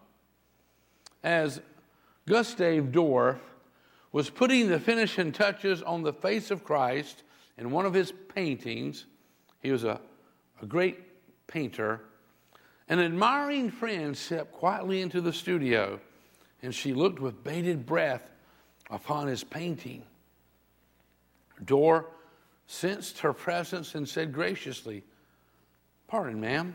[1.23, 1.61] As
[2.27, 3.39] Gustave Doré
[4.13, 7.23] was putting the finishing touches on the face of Christ
[7.57, 9.07] in one of his paintings.
[9.63, 10.01] He was a,
[10.61, 10.99] a great
[11.47, 12.01] painter.
[12.89, 16.01] An admiring friend stepped quietly into the studio,
[16.63, 18.31] and she looked with bated breath
[18.91, 20.03] upon his painting.
[21.65, 22.05] Doré
[22.67, 25.05] sensed her presence and said graciously,
[26.09, 26.75] Pardon, ma'am,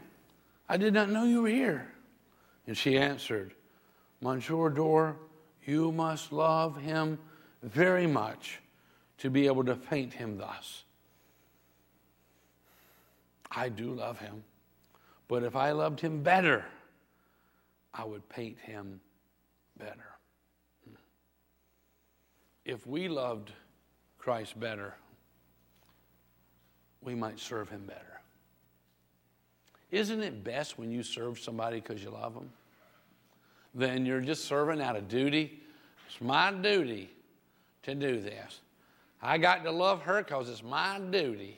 [0.69, 1.91] I did not know you were here.
[2.67, 3.53] And she answered,
[4.21, 5.15] Monsieur Doré,
[5.65, 7.17] you must love him
[7.63, 8.59] very much
[9.17, 10.83] to be able to paint him thus.
[13.49, 14.43] I do love him,
[15.27, 16.65] but if I loved him better,
[17.93, 18.99] I would paint him
[19.77, 20.15] better.
[22.65, 23.51] If we loved
[24.17, 24.95] Christ better,
[27.01, 28.21] we might serve him better.
[29.91, 32.49] Isn't it best when you serve somebody because you love them?
[33.75, 35.61] Then you're just serving out of duty
[36.15, 37.09] it's my duty
[37.83, 38.61] to do this.
[39.21, 41.57] I got to love her because it's my duty.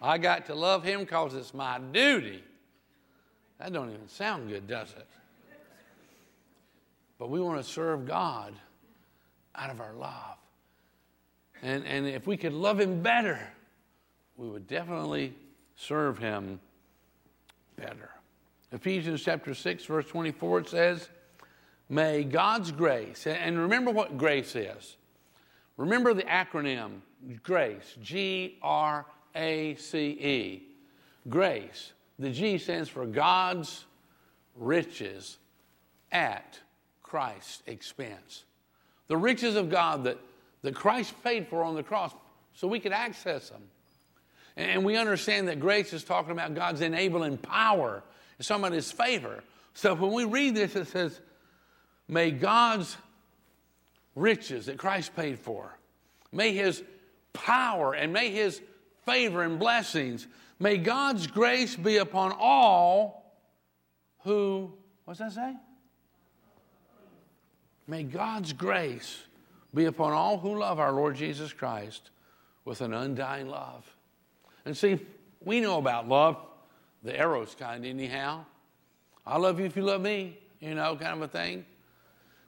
[0.00, 2.44] I got to love him because it's my duty.
[3.58, 5.06] That don't even sound good, does it?
[7.18, 8.54] But we want to serve God
[9.56, 10.36] out of our love.
[11.62, 13.40] And, and if we could love him better,
[14.36, 15.34] we would definitely
[15.74, 16.60] serve him
[17.76, 18.10] better.
[18.72, 21.08] Ephesians chapter 6, verse 24, it says,
[21.88, 24.96] May God's grace, and remember what grace is.
[25.76, 27.00] Remember the acronym
[27.42, 30.62] GRACE, G R A C E.
[31.28, 31.92] Grace.
[32.18, 33.84] The G stands for God's
[34.54, 35.38] riches
[36.12, 36.58] at
[37.02, 38.44] Christ's expense.
[39.08, 40.18] The riches of God that,
[40.62, 42.12] that Christ paid for on the cross
[42.54, 43.62] so we could access them.
[44.56, 48.02] And we understand that grace is talking about God's enabling power,
[48.38, 49.42] it's talking His favor.
[49.74, 51.20] So when we read this, it says,
[52.08, 52.96] May God's
[54.14, 55.76] riches that Christ paid for,
[56.32, 56.82] may His
[57.32, 58.60] power and may His
[59.04, 60.26] favor and blessings,
[60.58, 63.24] may God's grace be upon all
[64.24, 64.72] who,
[65.04, 65.54] what's that say?
[67.86, 69.18] May God's grace
[69.74, 72.10] be upon all who love our Lord Jesus Christ
[72.64, 73.84] with an undying love.
[74.64, 74.98] And see,
[75.44, 76.38] we know about love,
[77.02, 78.46] the eros kind, anyhow.
[79.26, 81.66] I love you if you love me, you know, kind of a thing.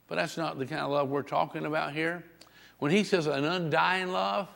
[0.09, 2.24] But that's not the kind of love we're talking about here.
[2.78, 4.48] When he says an undying love,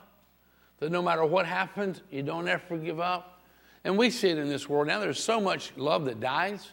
[0.78, 3.42] that no matter what happens, you don't ever give up.
[3.84, 5.00] And we see it in this world now.
[5.00, 6.70] There's so much love that dies.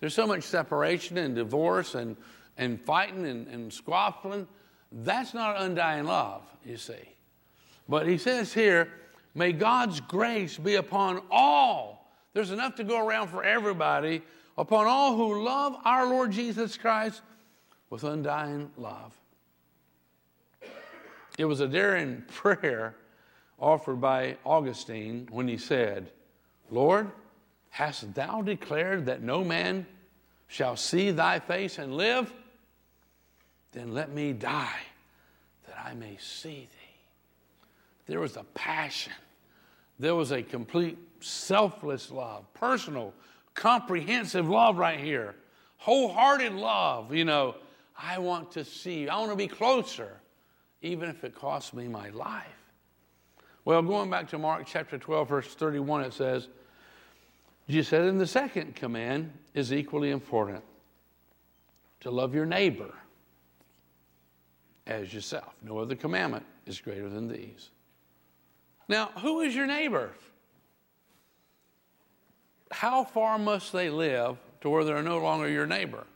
[0.00, 2.16] There's so much separation and divorce and,
[2.56, 4.46] and fighting and, and squabbling.
[4.90, 7.14] That's not undying love, you see.
[7.88, 8.90] But he says here,
[9.34, 12.10] may God's grace be upon all.
[12.32, 14.22] There's enough to go around for everybody,
[14.56, 17.22] upon all who love our Lord Jesus Christ
[17.90, 19.12] with undying love.
[21.38, 22.94] It was a daring prayer
[23.58, 26.10] offered by Augustine when he said,
[26.70, 27.10] Lord,
[27.70, 29.86] hast thou declared that no man
[30.48, 32.32] shall see thy face and live?
[33.72, 34.80] Then let me die
[35.66, 36.96] that I may see thee.
[38.06, 39.12] There was a passion,
[39.98, 43.12] there was a complete selfless love, personal,
[43.54, 45.34] comprehensive love right here,
[45.76, 47.14] wholehearted love.
[47.14, 47.54] You know,
[47.98, 50.20] I want to see you, I want to be closer,
[50.82, 52.46] even if it costs me my life.
[53.64, 56.48] Well, going back to Mark chapter 12, verse 31, it says,
[57.68, 60.62] Jesus said, and the second command is equally important
[62.00, 62.94] to love your neighbor
[64.86, 65.52] as yourself.
[65.62, 67.70] No other commandment is greater than these.
[68.88, 70.12] Now, who is your neighbor?
[72.70, 76.06] How far must they live to where they're no longer your neighbor?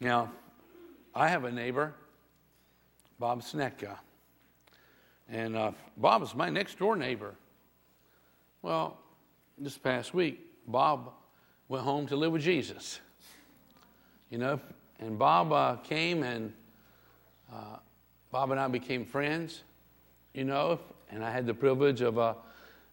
[0.00, 0.30] Now,
[1.14, 1.94] I have a neighbor,
[3.18, 3.96] Bob Snetka.
[5.28, 7.34] And uh, Bob is my next door neighbor.
[8.62, 8.98] Well,
[9.56, 11.12] this past week, Bob
[11.68, 13.00] went home to live with Jesus.
[14.30, 14.60] You know,
[14.98, 16.52] and Bob uh, came and
[17.52, 17.76] uh,
[18.32, 19.62] Bob and I became friends,
[20.32, 20.80] you know,
[21.10, 22.34] and I had the privilege of uh,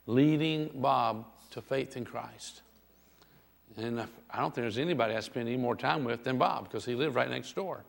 [0.05, 2.61] leading Bob to faith in Christ.
[3.77, 6.85] And I don't think there's anybody I spend any more time with than Bob because
[6.85, 7.83] he lived right next door.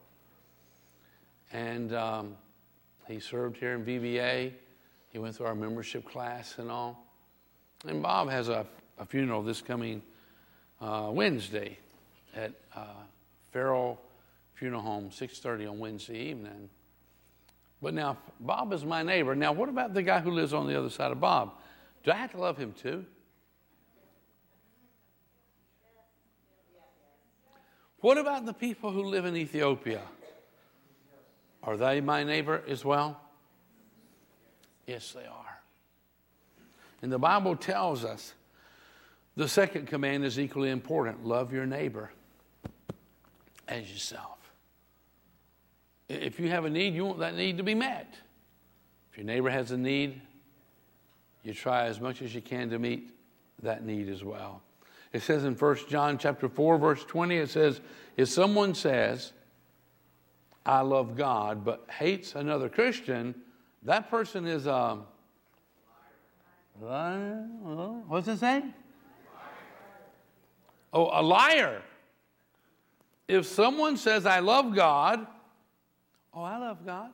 [1.53, 2.37] And um,
[3.09, 4.53] he served here in VBA.
[5.11, 7.05] He went through our membership class and all.
[7.87, 8.64] And Bob has a,
[8.99, 10.03] a funeral this coming
[10.80, 11.78] uh, Wednesday
[12.35, 12.87] at uh,
[13.53, 14.01] Farrell
[14.55, 16.70] Funeral Home, 6:30 on Wednesday evening.
[17.83, 19.35] But now Bob is my neighbor.
[19.35, 21.55] Now, what about the guy who lives on the other side of Bob?
[22.05, 23.05] Do I have to love him too?
[28.03, 30.03] What about the people who live in Ethiopia?
[31.62, 33.20] Are they my neighbor as well?
[34.88, 35.62] Yes, they are.
[37.00, 38.34] And the Bible tells us
[39.36, 42.11] the second command is equally important love your neighbor
[43.68, 44.53] as yourself.
[46.09, 48.14] If you have a need, you want that need to be met.
[49.12, 50.20] If your neighbor has a need,
[51.44, 53.11] you try as much as you can to meet
[53.62, 54.61] that need as well.
[55.12, 57.80] It says in 1 John chapter 4 verse 20 it says
[58.16, 59.32] if someone says
[60.64, 63.34] I love God, but hates another Christian,
[63.82, 65.04] that person is um,
[66.78, 68.62] what's it say?
[70.92, 71.82] Oh, a liar.
[73.26, 75.26] If someone says, I love God,
[76.34, 77.10] oh, I love God,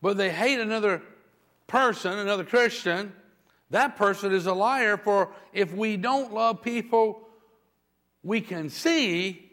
[0.00, 1.02] but they hate another
[1.66, 3.12] person, another Christian,
[3.70, 4.96] that person is a liar.
[4.96, 7.22] For if we don't love people
[8.22, 9.50] we can see,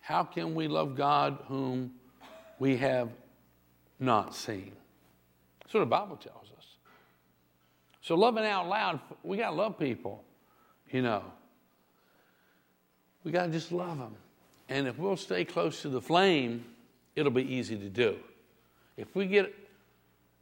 [0.00, 1.92] how can we love God whom
[2.58, 3.10] we have
[3.98, 4.72] not seen.
[5.62, 6.66] That's what the Bible tells us.
[8.02, 10.22] So, loving out loud, we got to love people,
[10.90, 11.24] you know.
[13.24, 14.14] We got to just love them.
[14.68, 16.64] And if we'll stay close to the flame,
[17.14, 18.16] it'll be easy to do.
[18.96, 19.52] If we get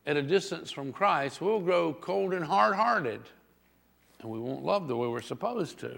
[0.06, 3.22] at a distance from Christ, we'll grow cold and hard hearted,
[4.20, 5.88] and we won't love the way we're supposed to.
[5.88, 5.94] You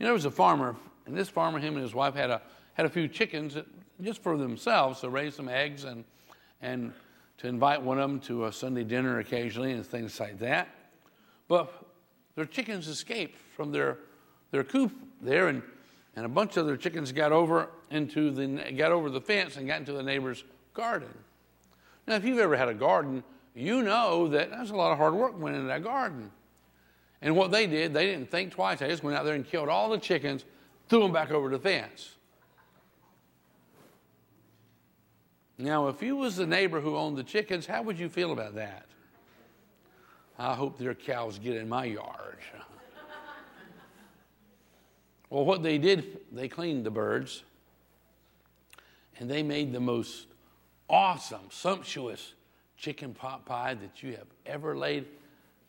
[0.00, 2.42] know, there was a farmer, and this farmer, him and his wife, had a,
[2.74, 3.56] had a few chickens
[4.00, 6.04] just for themselves to raise some eggs and,
[6.60, 6.92] and
[7.38, 10.68] to invite one of them to a Sunday dinner occasionally and things like that.
[11.46, 11.72] But
[12.34, 13.98] their chickens escaped from their,
[14.50, 15.62] their coop there, and,
[16.16, 19.66] and a bunch of their chickens got over into the got over the fence and
[19.66, 20.44] got into the neighbor's
[20.74, 21.12] garden.
[22.06, 23.22] Now, if you've ever had a garden,
[23.54, 26.30] you know that there's a lot of hard work went into that garden.
[27.20, 28.80] And what they did, they didn't think twice.
[28.80, 30.44] They just went out there and killed all the chickens,
[30.88, 32.16] threw them back over the fence.
[35.58, 38.56] Now, if you was the neighbor who owned the chickens, how would you feel about
[38.56, 38.86] that?
[40.36, 42.38] I hope their cows get in my yard.
[45.30, 47.44] well, what they did, they cleaned the birds
[49.20, 50.26] and they made the most
[50.92, 52.34] awesome, sumptuous
[52.76, 55.06] chicken pot pie that you have ever laid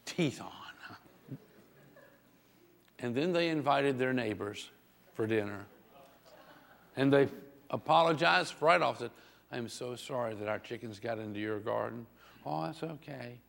[0.06, 1.38] teeth on.
[3.00, 4.70] and then they invited their neighbors
[5.14, 5.66] for dinner.
[6.98, 7.30] And they
[7.70, 9.00] apologized right off.
[9.00, 9.12] Said,
[9.52, 12.06] I'm so sorry that our chickens got into your garden.
[12.46, 13.40] Oh, that's okay.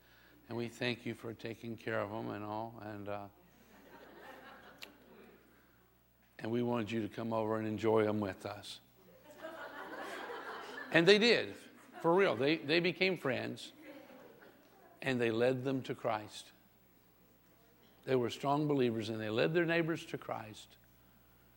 [0.48, 2.74] And we thank you for taking care of them and all.
[2.92, 3.18] And, uh,
[6.38, 8.80] and we wanted you to come over and enjoy them with us.
[10.92, 11.54] and they did,
[12.04, 12.36] for real.
[12.36, 13.72] They, they became friends
[15.00, 16.44] and they led them to Christ.
[18.04, 20.76] They were strong believers and they led their neighbors to Christ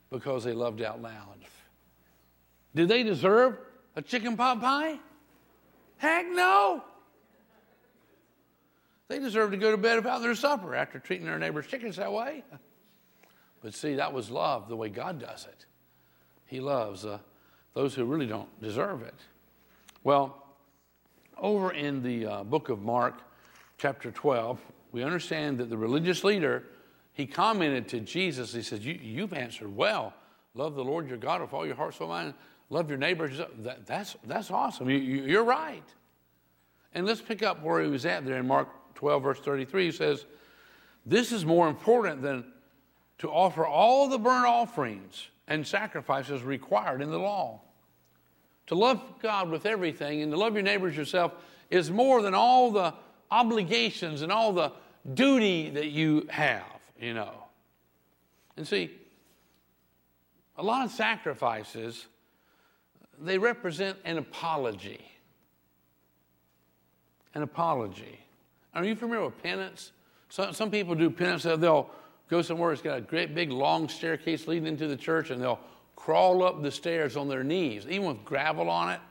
[0.10, 1.44] because they loved out loud.
[2.74, 3.58] Did they deserve
[3.98, 5.00] a chicken pot pie?
[5.98, 6.82] Heck no.
[9.10, 12.14] They deserve to go to bed without their supper after treating their neighbor's chickens that
[12.14, 12.46] way.
[13.62, 15.66] But see, that was love the way God does it.
[16.46, 17.20] He loves uh,
[17.74, 19.16] those who really don't deserve it.
[20.08, 20.42] Well,
[21.38, 23.16] over in the uh, book of Mark,
[23.78, 24.58] chapter 12,
[24.94, 26.64] we understand that the religious leader,
[27.12, 30.14] he commented to Jesus, he says, you, You've answered well.
[30.54, 32.36] Love the Lord your God with all your heart, soul, mind.
[32.70, 33.42] Love your neighbors.
[33.58, 34.90] That, that's, that's awesome.
[34.90, 35.84] You, you, you're right.
[36.94, 39.88] And let's pick up where he was at there in Mark 12, verse 33.
[39.88, 40.26] He says,
[41.06, 42.46] This is more important than
[43.18, 47.60] to offer all the burnt offerings and sacrifices required in the law.
[48.68, 51.34] To love God with everything and to love your neighbors yourself
[51.70, 52.94] is more than all the
[53.32, 54.72] obligations and all the
[55.14, 56.64] duty that you have,
[57.00, 57.32] you know.
[58.58, 58.92] And see,
[60.58, 62.08] a lot of sacrifices,
[63.20, 65.06] they represent an apology.
[67.34, 68.20] An apology.
[68.74, 69.92] Are you familiar with penance?
[70.30, 71.90] Some, some people do penance, they'll
[72.30, 75.60] go somewhere it's got a great big long staircase leading into the church and they'll
[75.98, 79.02] crawl up the stairs on their knees, even with gravel on it,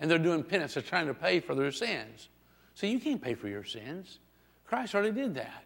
[0.00, 0.74] and they're doing penance.
[0.74, 2.30] They're trying to pay for their sins.
[2.74, 4.18] See, you can't pay for your sins.
[4.64, 5.64] Christ already did that.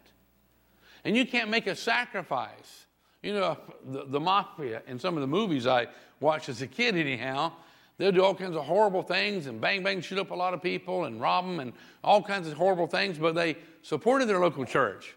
[1.03, 2.85] And you can't make a sacrifice.
[3.23, 5.87] You know, the, the mafia in some of the movies I
[6.19, 7.53] watched as a kid, anyhow,
[7.97, 10.61] they'll do all kinds of horrible things and bang, bang, shoot up a lot of
[10.61, 11.71] people and rob them and
[12.03, 15.15] all kinds of horrible things, but they supported their local church.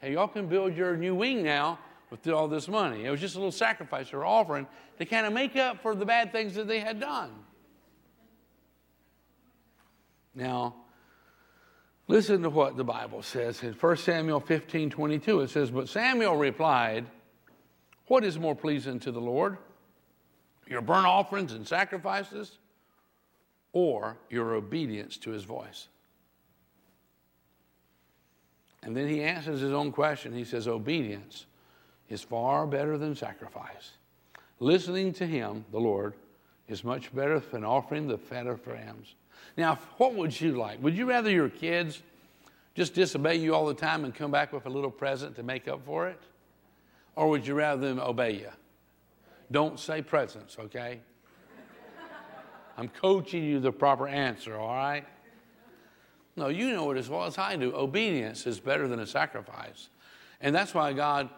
[0.00, 1.78] Hey, y'all can build your new wing now
[2.12, 3.06] with all this money.
[3.06, 4.66] It was just a little sacrifice were offering
[4.98, 7.30] to kind of make up for the bad things that they had done.
[10.34, 10.74] Now,
[12.08, 15.40] listen to what the Bible says in 1 Samuel 15 22.
[15.40, 17.06] It says, But Samuel replied,
[18.08, 19.56] What is more pleasing to the Lord?
[20.68, 22.58] Your burnt offerings and sacrifices,
[23.72, 25.88] or your obedience to his voice?
[28.82, 30.34] And then he answers his own question.
[30.34, 31.46] He says, Obedience
[32.12, 33.92] is far better than sacrifice.
[34.60, 36.12] Listening to him, the Lord,
[36.68, 39.14] is much better than offering the fat of rams.
[39.56, 40.82] Now, what would you like?
[40.82, 42.02] Would you rather your kids
[42.74, 45.68] just disobey you all the time and come back with a little present to make
[45.68, 46.20] up for it?
[47.16, 48.50] Or would you rather them obey you?
[49.50, 51.00] Don't say presents, okay?
[52.76, 55.06] I'm coaching you the proper answer, all right?
[56.36, 57.74] No, you know it as well as I do.
[57.74, 59.88] Obedience is better than a sacrifice.
[60.42, 61.30] And that's why God,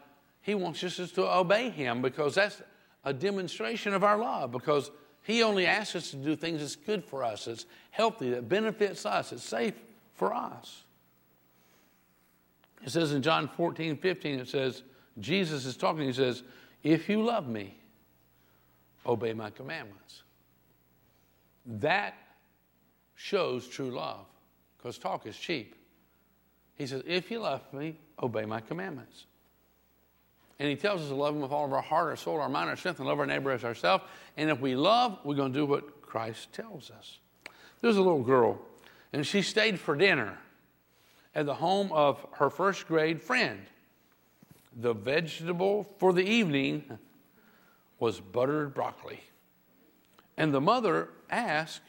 [0.45, 2.61] He wants us to obey Him because that's
[3.03, 4.91] a demonstration of our love because
[5.23, 9.07] He only asks us to do things that's good for us, that's healthy, that benefits
[9.07, 9.73] us, that's safe
[10.13, 10.83] for us.
[12.85, 14.83] It says in John 14, 15, it says,
[15.19, 16.43] Jesus is talking, He says,
[16.83, 17.79] If you love me,
[19.07, 20.25] obey my commandments.
[21.65, 22.19] That
[23.15, 24.27] shows true love
[24.77, 25.75] because talk is cheap.
[26.75, 29.25] He says, If you love me, obey my commandments.
[30.59, 32.49] And he tells us to love him with all of our heart, our soul, our
[32.49, 34.05] mind, our strength, and love our neighbor as ourselves.
[34.37, 37.19] And if we love, we're going to do what Christ tells us.
[37.81, 38.61] There's a little girl,
[39.13, 40.39] and she stayed for dinner
[41.35, 43.61] at the home of her first grade friend.
[44.77, 46.99] The vegetable for the evening
[47.99, 49.21] was buttered broccoli.
[50.37, 51.83] And the mother asked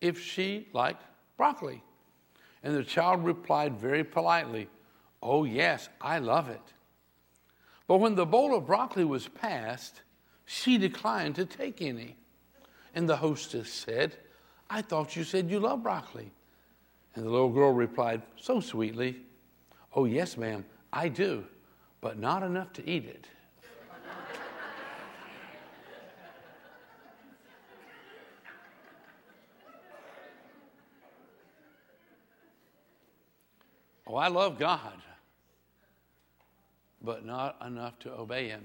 [0.00, 1.02] if she liked
[1.36, 1.82] broccoli.
[2.62, 4.68] And the child replied very politely,
[5.22, 6.60] Oh, yes, I love it.
[7.86, 10.02] But when the bowl of broccoli was passed,
[10.44, 12.16] she declined to take any.
[12.94, 14.16] And the hostess said,
[14.68, 16.32] I thought you said you love broccoli.
[17.14, 19.20] And the little girl replied so sweetly,
[19.94, 21.44] Oh, yes, ma'am, I do,
[22.00, 23.26] but not enough to eat it.
[34.08, 34.92] Oh, I love God,
[37.02, 38.62] but not enough to obey Him.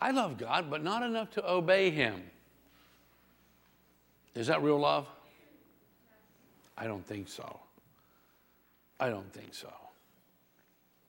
[0.00, 2.22] I love God, but not enough to obey Him.
[4.34, 5.06] Is that real love?
[6.76, 7.60] I don't think so.
[8.98, 9.72] I don't think so.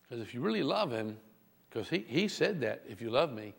[0.03, 1.18] Because if you really love Him,
[1.70, 3.53] because he, he said that, if you love me,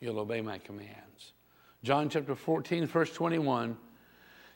[0.00, 1.32] you'll obey my commands.
[1.84, 3.76] John chapter 14, verse 21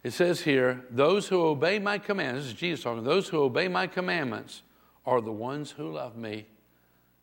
[0.02, 3.68] it says here, those who obey my commandments, this is Jesus talking, those who obey
[3.68, 4.62] my commandments
[5.04, 6.46] are the ones who love me,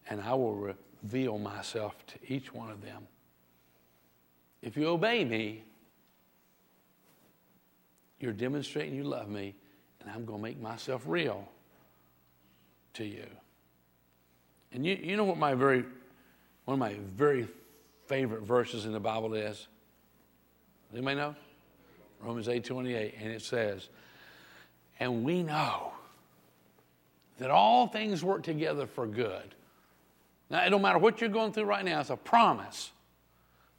[0.09, 3.07] and I will reveal myself to each one of them.
[4.61, 5.63] If you obey me,
[8.19, 9.55] you're demonstrating you love me,
[9.99, 11.47] and I'm going to make myself real
[12.93, 13.27] to you.
[14.71, 15.83] And you, you know what my very,
[16.65, 17.47] one of my very
[18.07, 19.67] favorite verses in the Bible is?
[20.93, 21.35] Anybody know?
[22.23, 23.15] Romans 8 28.
[23.19, 23.89] And it says,
[24.99, 25.93] And we know
[27.37, 29.55] that all things work together for good.
[30.49, 32.91] Now, it don't matter what you're going through right now, it's a promise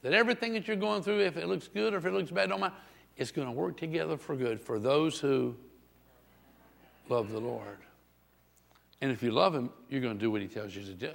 [0.01, 2.49] that everything that you're going through, if it looks good or if it looks bad,
[2.49, 2.75] don't matter,
[3.17, 5.55] it's going to work together for good for those who
[7.09, 7.77] love the Lord.
[9.01, 11.13] And if you love Him, you're going to do what He tells you to do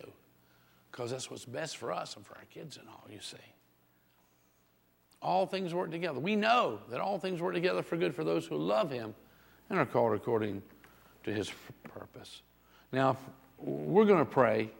[0.90, 3.36] because that's what's best for us and for our kids and all, you see.
[5.22, 6.18] All things work together.
[6.18, 9.14] We know that all things work together for good for those who love Him
[9.68, 10.62] and are called according
[11.24, 11.50] to His
[11.84, 12.42] purpose.
[12.92, 13.16] Now,
[13.58, 14.70] we're going to pray,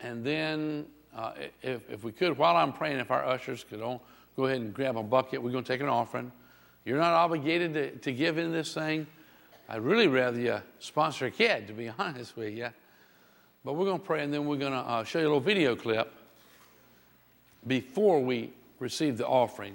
[0.00, 0.86] and then
[1.16, 1.32] uh,
[1.62, 4.02] if, if we could, while I'm praying, if our ushers could all
[4.36, 6.30] go ahead and grab a bucket, we're going to take an offering.
[6.84, 9.06] You're not obligated to, to give in this thing.
[9.68, 12.68] I'd really rather you sponsor a kid, to be honest with you.
[13.64, 15.40] But we're going to pray, and then we're going to uh, show you a little
[15.40, 16.12] video clip
[17.66, 19.74] before we receive the offering.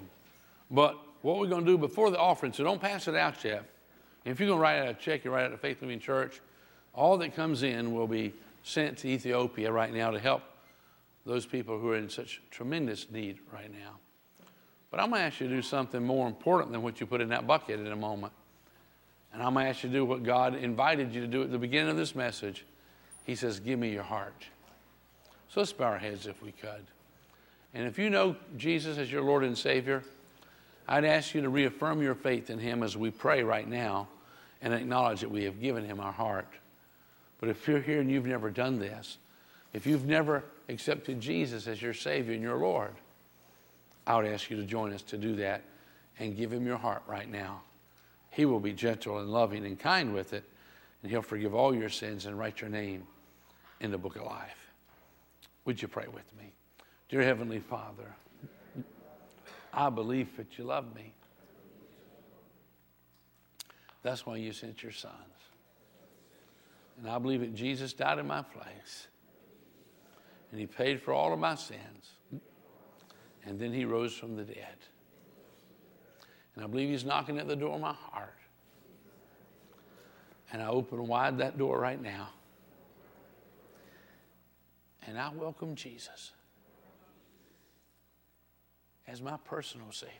[0.69, 3.63] But what we're going to do before the offering, so don't pass it out yet.
[4.25, 6.41] If you're going to write out a check, you write out a Faith Living Church.
[6.93, 8.33] All that comes in will be
[8.63, 10.43] sent to Ethiopia right now to help
[11.25, 13.95] those people who are in such tremendous need right now.
[14.91, 17.21] But I'm going to ask you to do something more important than what you put
[17.21, 18.33] in that bucket in a moment.
[19.33, 21.51] And I'm going to ask you to do what God invited you to do at
[21.51, 22.65] the beginning of this message.
[23.25, 24.45] He says, Give me your heart.
[25.49, 26.85] So let's bow our heads if we could.
[27.77, 30.03] And if you know Jesus as your Lord and Savior,
[30.87, 34.07] I'd ask you to reaffirm your faith in Him as we pray right now
[34.63, 36.51] and acknowledge that we have given Him our heart.
[37.39, 39.19] But if you're here and you've never done this,
[39.73, 42.95] if you've never accepted Jesus as your Savior and your Lord,
[44.07, 45.61] I would ask you to join us to do that
[46.17, 47.61] and give Him your heart right now.
[48.31, 50.45] He will be gentle and loving and kind with it,
[51.03, 53.05] and He'll forgive all your sins and write your name
[53.81, 54.57] in the book of life.
[55.65, 56.53] Would you pray with me?
[57.09, 58.13] Dear Heavenly Father,
[59.73, 61.13] I believe that you love me.
[64.03, 65.13] That's why you sent your sons.
[66.97, 69.07] And I believe that Jesus died in my place.
[70.51, 72.11] And he paid for all of my sins.
[73.45, 74.75] And then he rose from the dead.
[76.55, 78.35] And I believe he's knocking at the door of my heart.
[80.51, 82.29] And I open wide that door right now.
[85.05, 86.31] And I welcome Jesus
[89.07, 90.13] as my personal Savior,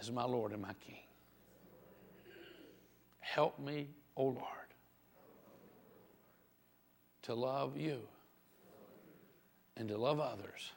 [0.00, 0.96] as my Lord and my King.
[3.20, 4.44] Help me, O Lord,
[7.22, 8.00] to love you
[9.76, 10.72] and to love others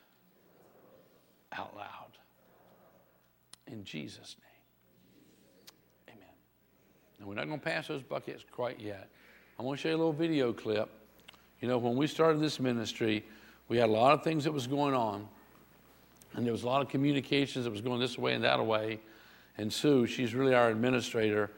[1.53, 1.87] out loud.
[3.67, 4.35] In Jesus'
[6.07, 6.15] name.
[6.15, 6.35] Amen.
[7.19, 9.09] Now, we're not going to pass those buckets quite yet.
[9.57, 10.89] I'm going to show you a little video clip.
[11.61, 13.23] You know, when we started this ministry,
[13.69, 15.27] we had a lot of things that was going on.
[16.33, 18.99] And there was a lot of communications that was going this way and that way.
[19.57, 21.51] And Sue, she's really our administrator.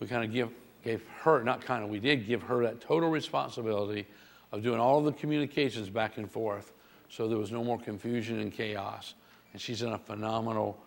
[0.00, 0.50] We kind of give,
[0.82, 4.06] gave her, not kind of, we did give her that total responsibility
[4.52, 6.72] of doing all of the communications back and forth
[7.08, 9.14] so there was no more confusion and chaos.
[9.52, 10.78] And she's done a phenomenal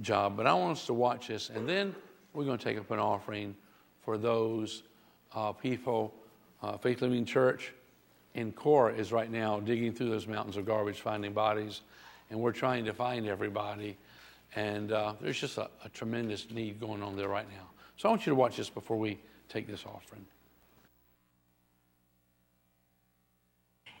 [0.00, 0.36] job.
[0.36, 1.94] But I want us to watch this, and then
[2.32, 3.54] we're going to take up an offering
[4.02, 4.82] for those
[5.34, 6.14] uh, people.
[6.62, 7.72] Uh, Faith Living Church
[8.34, 11.82] in Korah is right now digging through those mountains of garbage, finding bodies
[12.30, 13.96] and we're trying to find everybody.
[14.56, 17.68] And uh, there's just a, a tremendous need going on there right now.
[17.96, 19.18] So I want you to watch this before we
[19.48, 20.24] take this offering.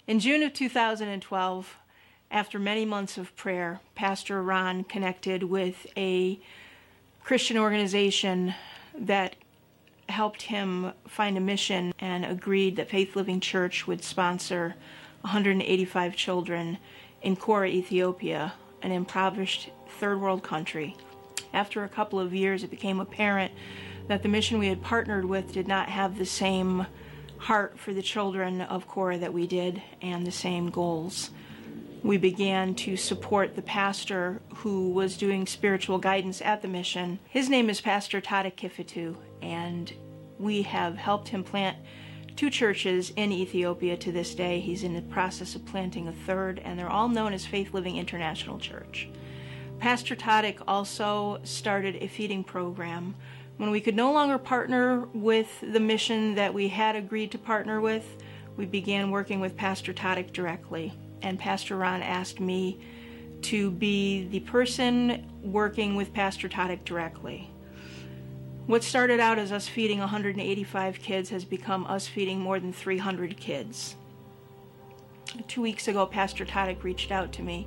[0.06, 1.76] In June of 2012,
[2.30, 6.40] after many months of prayer, Pastor Ron connected with a
[7.22, 8.54] Christian organization
[8.98, 9.36] that
[10.08, 14.74] helped him find a mission and agreed that Faith Living Church would sponsor
[15.20, 16.78] 185 children
[17.22, 20.96] in Korah, Ethiopia, an impoverished third world country.
[21.52, 23.52] After a couple of years, it became apparent
[24.08, 26.86] that the mission we had partnered with did not have the same
[27.38, 31.30] heart for the children of Korah that we did and the same goals.
[32.02, 37.18] We began to support the pastor who was doing spiritual guidance at the mission.
[37.28, 39.92] His name is Pastor Tadek Kifitu, and
[40.38, 41.76] we have helped him plant
[42.40, 44.60] two churches in Ethiopia to this day.
[44.60, 47.98] He's in the process of planting a third, and they're all known as Faith Living
[47.98, 49.10] International Church.
[49.78, 53.14] Pastor Tadek also started a feeding program.
[53.58, 57.78] When we could no longer partner with the mission that we had agreed to partner
[57.78, 58.06] with,
[58.56, 60.94] we began working with Pastor Tadek directly.
[61.20, 62.80] And Pastor Ron asked me
[63.42, 67.49] to be the person working with Pastor Tadek directly.
[68.70, 73.36] What started out as us feeding 185 kids has become us feeding more than 300
[73.36, 73.96] kids.
[75.48, 77.66] two weeks ago, Pastor Tadic reached out to me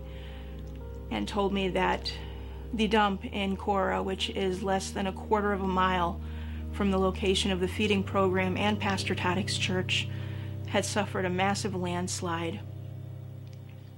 [1.11, 2.13] and told me that
[2.73, 6.21] the dump in Korah, which is less than a quarter of a mile
[6.71, 10.07] from the location of the feeding program and Pastor Tadic's church,
[10.67, 12.61] had suffered a massive landslide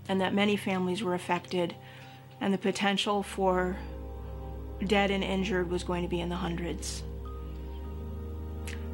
[0.09, 1.75] and that many families were affected,
[2.41, 3.77] and the potential for
[4.87, 7.03] dead and injured was going to be in the hundreds.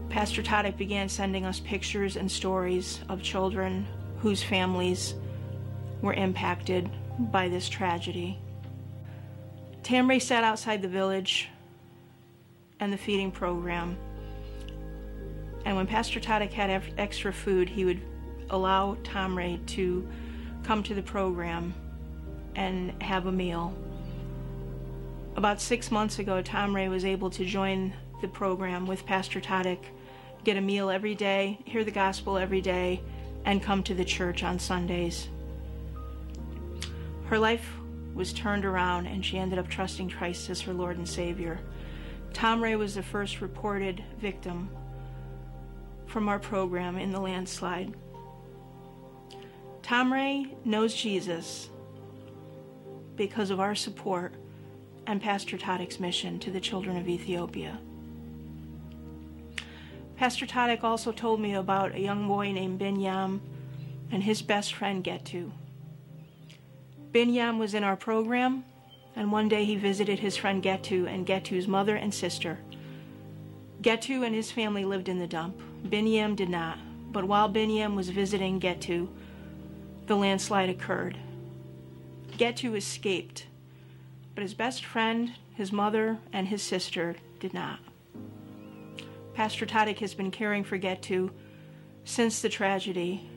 [0.09, 3.87] Pastor Tadic began sending us pictures and stories of children
[4.19, 5.15] whose families
[6.01, 6.89] were impacted
[7.31, 8.37] by this tragedy.
[9.83, 11.49] Tamray sat outside the village
[12.79, 13.97] and the feeding program.
[15.65, 18.01] And when Pastor Tadic had extra food, he would
[18.49, 20.07] allow Tamray to
[20.63, 21.73] come to the program
[22.55, 23.73] and have a meal.
[25.35, 29.79] About six months ago, Tamray was able to join the program with Pastor Tadic,
[30.43, 33.01] get a meal every day, hear the gospel every day,
[33.45, 35.29] and come to the church on Sundays.
[37.25, 37.73] Her life
[38.13, 41.61] was turned around and she ended up trusting Christ as her Lord and Savior.
[42.33, 44.69] Tamray was the first reported victim
[46.07, 47.95] from our program in the landslide.
[49.81, 51.69] Tamray knows Jesus
[53.15, 54.35] because of our support
[55.07, 57.79] and Pastor Tadic's mission to the children of Ethiopia.
[60.15, 63.39] Pastor Tadic also told me about a young boy named Binyam
[64.11, 65.51] and his best friend Getu.
[67.11, 68.63] Binyam was in our program,
[69.15, 72.59] and one day he visited his friend Getu and Getu's mother and sister.
[73.81, 75.59] Getu and his family lived in the dump.
[75.83, 76.77] Binyam did not,
[77.11, 79.09] but while Binyam was visiting Getu,
[80.05, 81.17] the landslide occurred.
[82.37, 83.47] Getu escaped,
[84.41, 87.77] but his best friend, his mother, and his sister did not.
[89.35, 91.29] Pastor Tadic has been caring for Getu
[92.05, 93.29] since the tragedy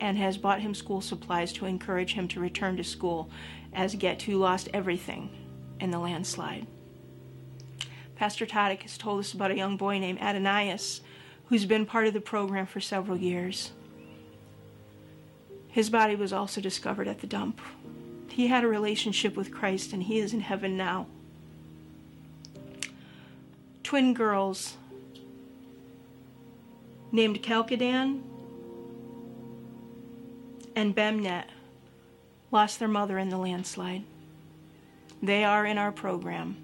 [0.00, 3.30] and has bought him school supplies to encourage him to return to school
[3.72, 5.30] as Getu lost everything
[5.78, 6.66] in the landslide.
[8.16, 11.02] Pastor Tadic has told us about a young boy named Adonias
[11.44, 13.70] who's been part of the program for several years.
[15.68, 17.60] His body was also discovered at the dump.
[18.38, 21.08] He had a relationship with Christ and he is in heaven now.
[23.82, 24.76] Twin girls
[27.10, 28.22] named Kalkidan
[30.76, 31.46] and Bemnet
[32.52, 34.04] lost their mother in the landslide.
[35.20, 36.58] They are in our program.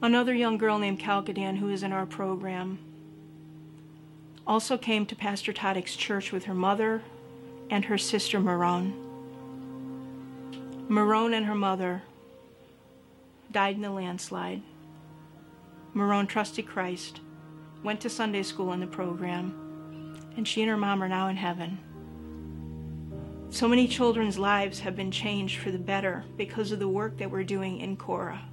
[0.00, 2.78] Another young girl named Kalkidan, who is in our program,
[4.46, 7.02] also came to Pastor Toddick's church with her mother
[7.70, 9.07] and her sister Marone.
[10.88, 12.02] Marone and her mother
[13.52, 14.62] died in the landslide.
[15.94, 17.20] Marone trusted Christ,
[17.82, 21.36] went to Sunday school in the program, and she and her mom are now in
[21.36, 21.78] heaven.
[23.50, 27.30] So many children's lives have been changed for the better because of the work that
[27.30, 28.48] we're doing in Korah.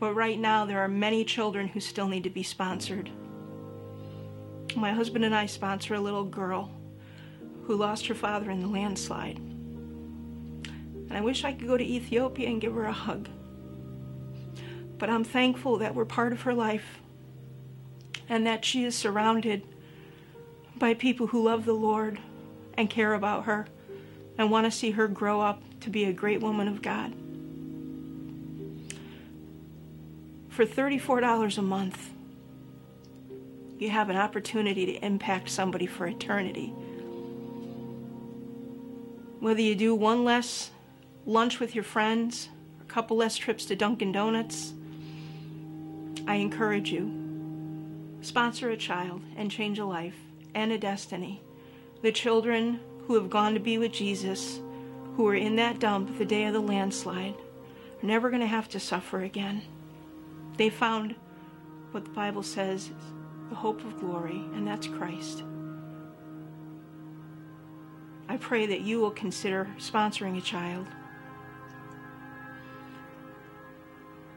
[0.00, 3.10] But right now, there are many children who still need to be sponsored.
[4.74, 6.72] My husband and I sponsor a little girl
[7.64, 9.40] who lost her father in the landslide.
[11.08, 13.28] And I wish I could go to Ethiopia and give her a hug.
[14.98, 17.00] But I'm thankful that we're part of her life
[18.28, 19.62] and that she is surrounded
[20.78, 22.18] by people who love the Lord
[22.74, 23.66] and care about her
[24.38, 27.12] and want to see her grow up to be a great woman of God.
[30.48, 32.10] For $34 a month,
[33.78, 36.68] you have an opportunity to impact somebody for eternity.
[39.38, 40.70] Whether you do one less
[41.26, 42.48] lunch with your friends,
[42.80, 44.72] a couple less trips to Dunkin' Donuts,
[46.26, 47.12] I encourage you.
[48.20, 50.16] Sponsor a child and change a life
[50.54, 51.42] and a destiny
[52.02, 54.60] the children who have gone to be with Jesus,
[55.16, 58.68] who were in that dump the day of the landslide, are never going to have
[58.68, 59.62] to suffer again.
[60.56, 61.14] They found
[61.90, 62.90] what the Bible says
[63.48, 65.42] the hope of glory, and that's Christ.
[68.28, 70.86] I pray that you will consider sponsoring a child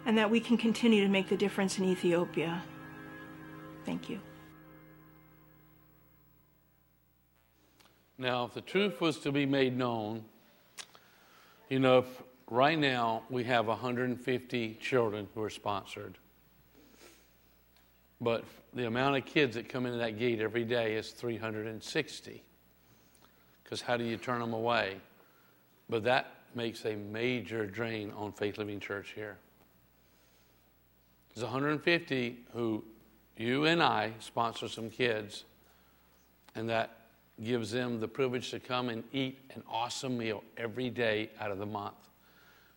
[0.09, 2.63] and that we can continue to make the difference in Ethiopia.
[3.85, 4.19] Thank you.
[8.17, 10.25] Now, if the truth was to be made known,
[11.69, 12.05] you know,
[12.49, 16.17] right now we have 150 children who are sponsored.
[18.19, 22.43] But the amount of kids that come into that gate every day is 360.
[23.63, 24.95] Because how do you turn them away?
[25.87, 29.37] But that makes a major drain on Faith Living Church here.
[31.39, 32.83] There's 150 who
[33.37, 35.45] you and I sponsor some kids,
[36.53, 36.97] and that
[37.41, 41.57] gives them the privilege to come and eat an awesome meal every day out of
[41.57, 41.95] the month.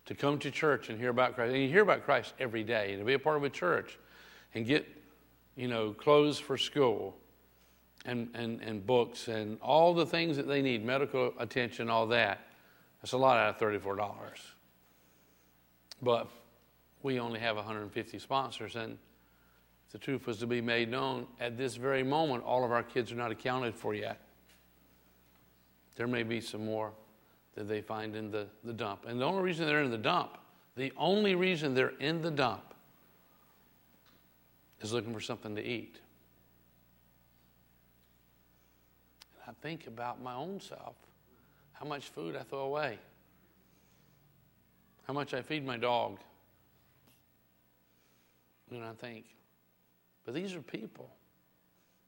[0.05, 1.53] To come to church and hear about Christ.
[1.53, 2.91] And you hear about Christ every day.
[2.91, 3.99] and To be a part of a church
[4.53, 4.87] and get,
[5.57, 7.17] you know, clothes for school
[8.05, 12.47] and, and, and books and all the things that they need, medical attention, all that.
[13.01, 14.09] That's a lot out of $34.
[16.01, 16.29] But
[17.03, 18.97] we only have 150 sponsors, and
[19.91, 23.11] the truth was to be made known, at this very moment, all of our kids
[23.11, 24.19] are not accounted for yet.
[25.95, 26.91] There may be some more
[27.55, 29.05] that they find in the, the dump.
[29.07, 30.37] And the only reason they're in the dump,
[30.75, 32.73] the only reason they're in the dump
[34.81, 35.99] is looking for something to eat.
[39.45, 40.95] And I think about my own self,
[41.73, 42.97] how much food I throw away,
[45.05, 46.17] how much I feed my dog.
[48.73, 49.25] And I think,
[50.25, 51.09] but these are people,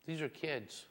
[0.05, 0.85] these are kids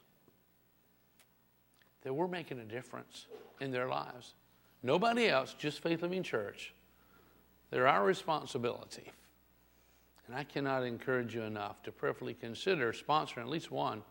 [2.03, 3.27] that we're making a difference
[3.61, 4.35] in their lives.
[4.83, 6.75] Nobody else, just Faith Living Church.
[7.71, 9.11] They're our responsibility.
[10.27, 14.03] And I cannot encourage you enough to prayerfully consider sponsoring at least one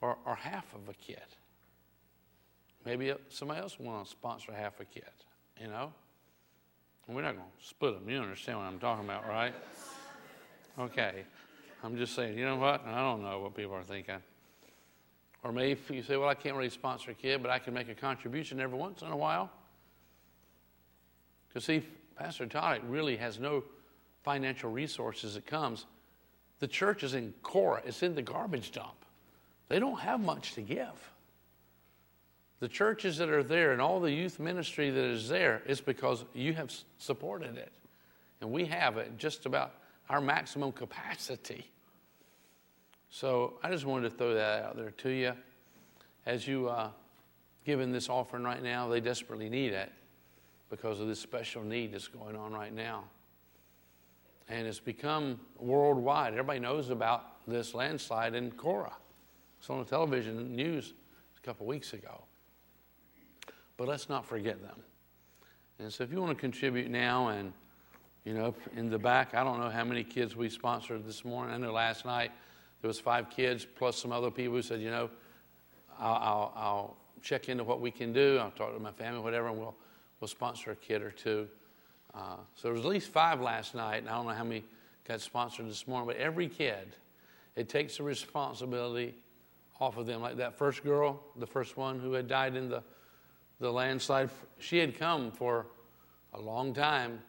[0.00, 1.18] or, or half of a kid.
[2.84, 5.04] Maybe somebody else will want to sponsor half a kid,
[5.60, 5.92] you know?
[7.08, 8.08] we're not going to split them.
[8.08, 9.54] You understand what I'm talking about, right?
[10.78, 11.24] Okay.
[11.84, 12.86] I'm just saying, you know what?
[12.86, 14.22] I don't know what people are thinking.
[15.42, 17.88] Or maybe you say, well, I can't really sponsor a kid, but I can make
[17.88, 19.50] a contribution every once in a while.
[21.48, 21.82] Because, see,
[22.16, 23.64] Pastor Todd really has no
[24.22, 25.86] financial resources that comes.
[26.60, 29.04] The church is in Korah, it's in the garbage dump.
[29.68, 31.10] They don't have much to give.
[32.60, 36.24] The churches that are there and all the youth ministry that is there is because
[36.32, 37.72] you have supported it.
[38.40, 39.74] And we have it just about
[40.12, 41.70] our maximum capacity.
[43.08, 45.32] So I just wanted to throw that out there to you.
[46.26, 46.90] As you uh,
[47.64, 49.90] giving this offering right now, they desperately need it
[50.68, 53.04] because of this special need that's going on right now.
[54.50, 56.34] And it's become worldwide.
[56.34, 58.96] Everybody knows about this landslide in Korah.
[59.58, 60.92] It's on the television news
[61.38, 62.22] a couple weeks ago.
[63.78, 64.78] But let's not forget them.
[65.78, 67.54] And so if you want to contribute now and
[68.24, 71.54] you know, in the back, I don't know how many kids we sponsored this morning.
[71.54, 72.30] I know last night
[72.80, 75.10] there was five kids plus some other people who said, you know,
[75.98, 78.38] I'll, I'll, I'll check into what we can do.
[78.38, 79.74] I'll talk to my family, whatever, and we'll,
[80.20, 81.48] we'll sponsor a kid or two.
[82.14, 84.64] Uh, so there was at least five last night, and I don't know how many
[85.06, 86.94] got sponsored this morning, but every kid,
[87.56, 89.14] it takes the responsibility
[89.80, 90.20] off of them.
[90.20, 92.82] Like that first girl, the first one who had died in the,
[93.58, 95.66] the landslide, she had come for
[96.34, 97.20] a long time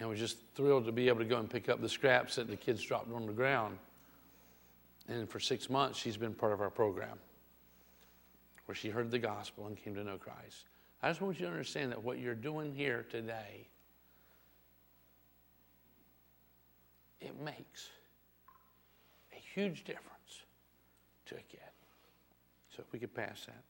[0.00, 2.48] and was just thrilled to be able to go and pick up the scraps that
[2.48, 3.78] the kids dropped on the ground.
[5.08, 7.18] And for six months, she's been part of our program
[8.64, 10.64] where she heard the gospel and came to know Christ.
[11.02, 13.66] I just want you to understand that what you're doing here today,
[17.20, 17.88] it makes
[19.32, 20.44] a huge difference
[21.26, 21.60] to a kid.
[22.74, 23.62] So if we could pass that.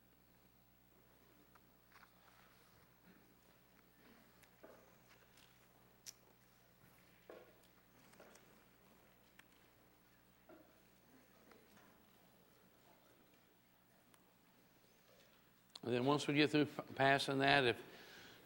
[15.84, 17.76] And then once we get through passing that, if,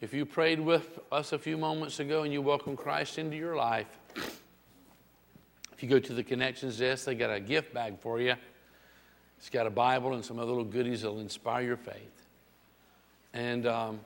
[0.01, 3.57] if you prayed with us a few moments ago and you welcome Christ into your
[3.57, 8.35] life, if you go to the connections desk, they got a gift bag for you.
[9.39, 12.23] It's got a Bible and some other little goodies that'll inspire your faith.
[13.33, 14.01] And um,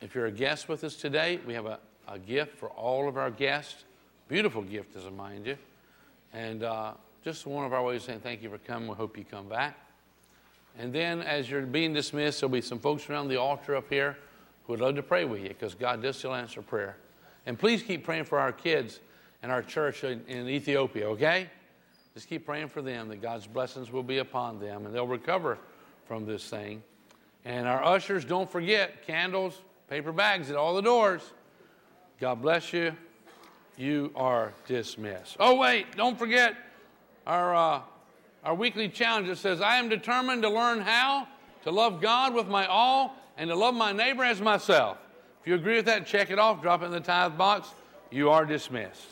[0.00, 1.78] if you're a guest with us today, we have a,
[2.08, 3.84] a gift for all of our guests.
[4.28, 5.56] Beautiful gift, as I mind you.
[6.32, 8.88] And uh, just one of our ways of saying thank you for coming.
[8.88, 9.78] We hope you come back.
[10.78, 14.16] And then as you're being dismissed, there'll be some folks around the altar up here
[14.64, 16.96] who would love to pray with you because God does still answer prayer.
[17.46, 19.00] And please keep praying for our kids
[19.42, 21.50] and our church in, in Ethiopia, okay?
[22.14, 25.58] Just keep praying for them that God's blessings will be upon them and they'll recover
[26.06, 26.82] from this thing.
[27.44, 31.22] And our ushers, don't forget candles, paper bags at all the doors.
[32.20, 32.94] God bless you.
[33.76, 35.36] You are dismissed.
[35.40, 36.54] Oh, wait, don't forget
[37.26, 37.54] our.
[37.54, 37.80] Uh,
[38.44, 41.28] our weekly challenge that says, I am determined to learn how
[41.64, 44.98] to love God with my all and to love my neighbor as myself.
[45.40, 47.68] If you agree with that, check it off, drop it in the tithe box.
[48.10, 49.06] You are dismissed.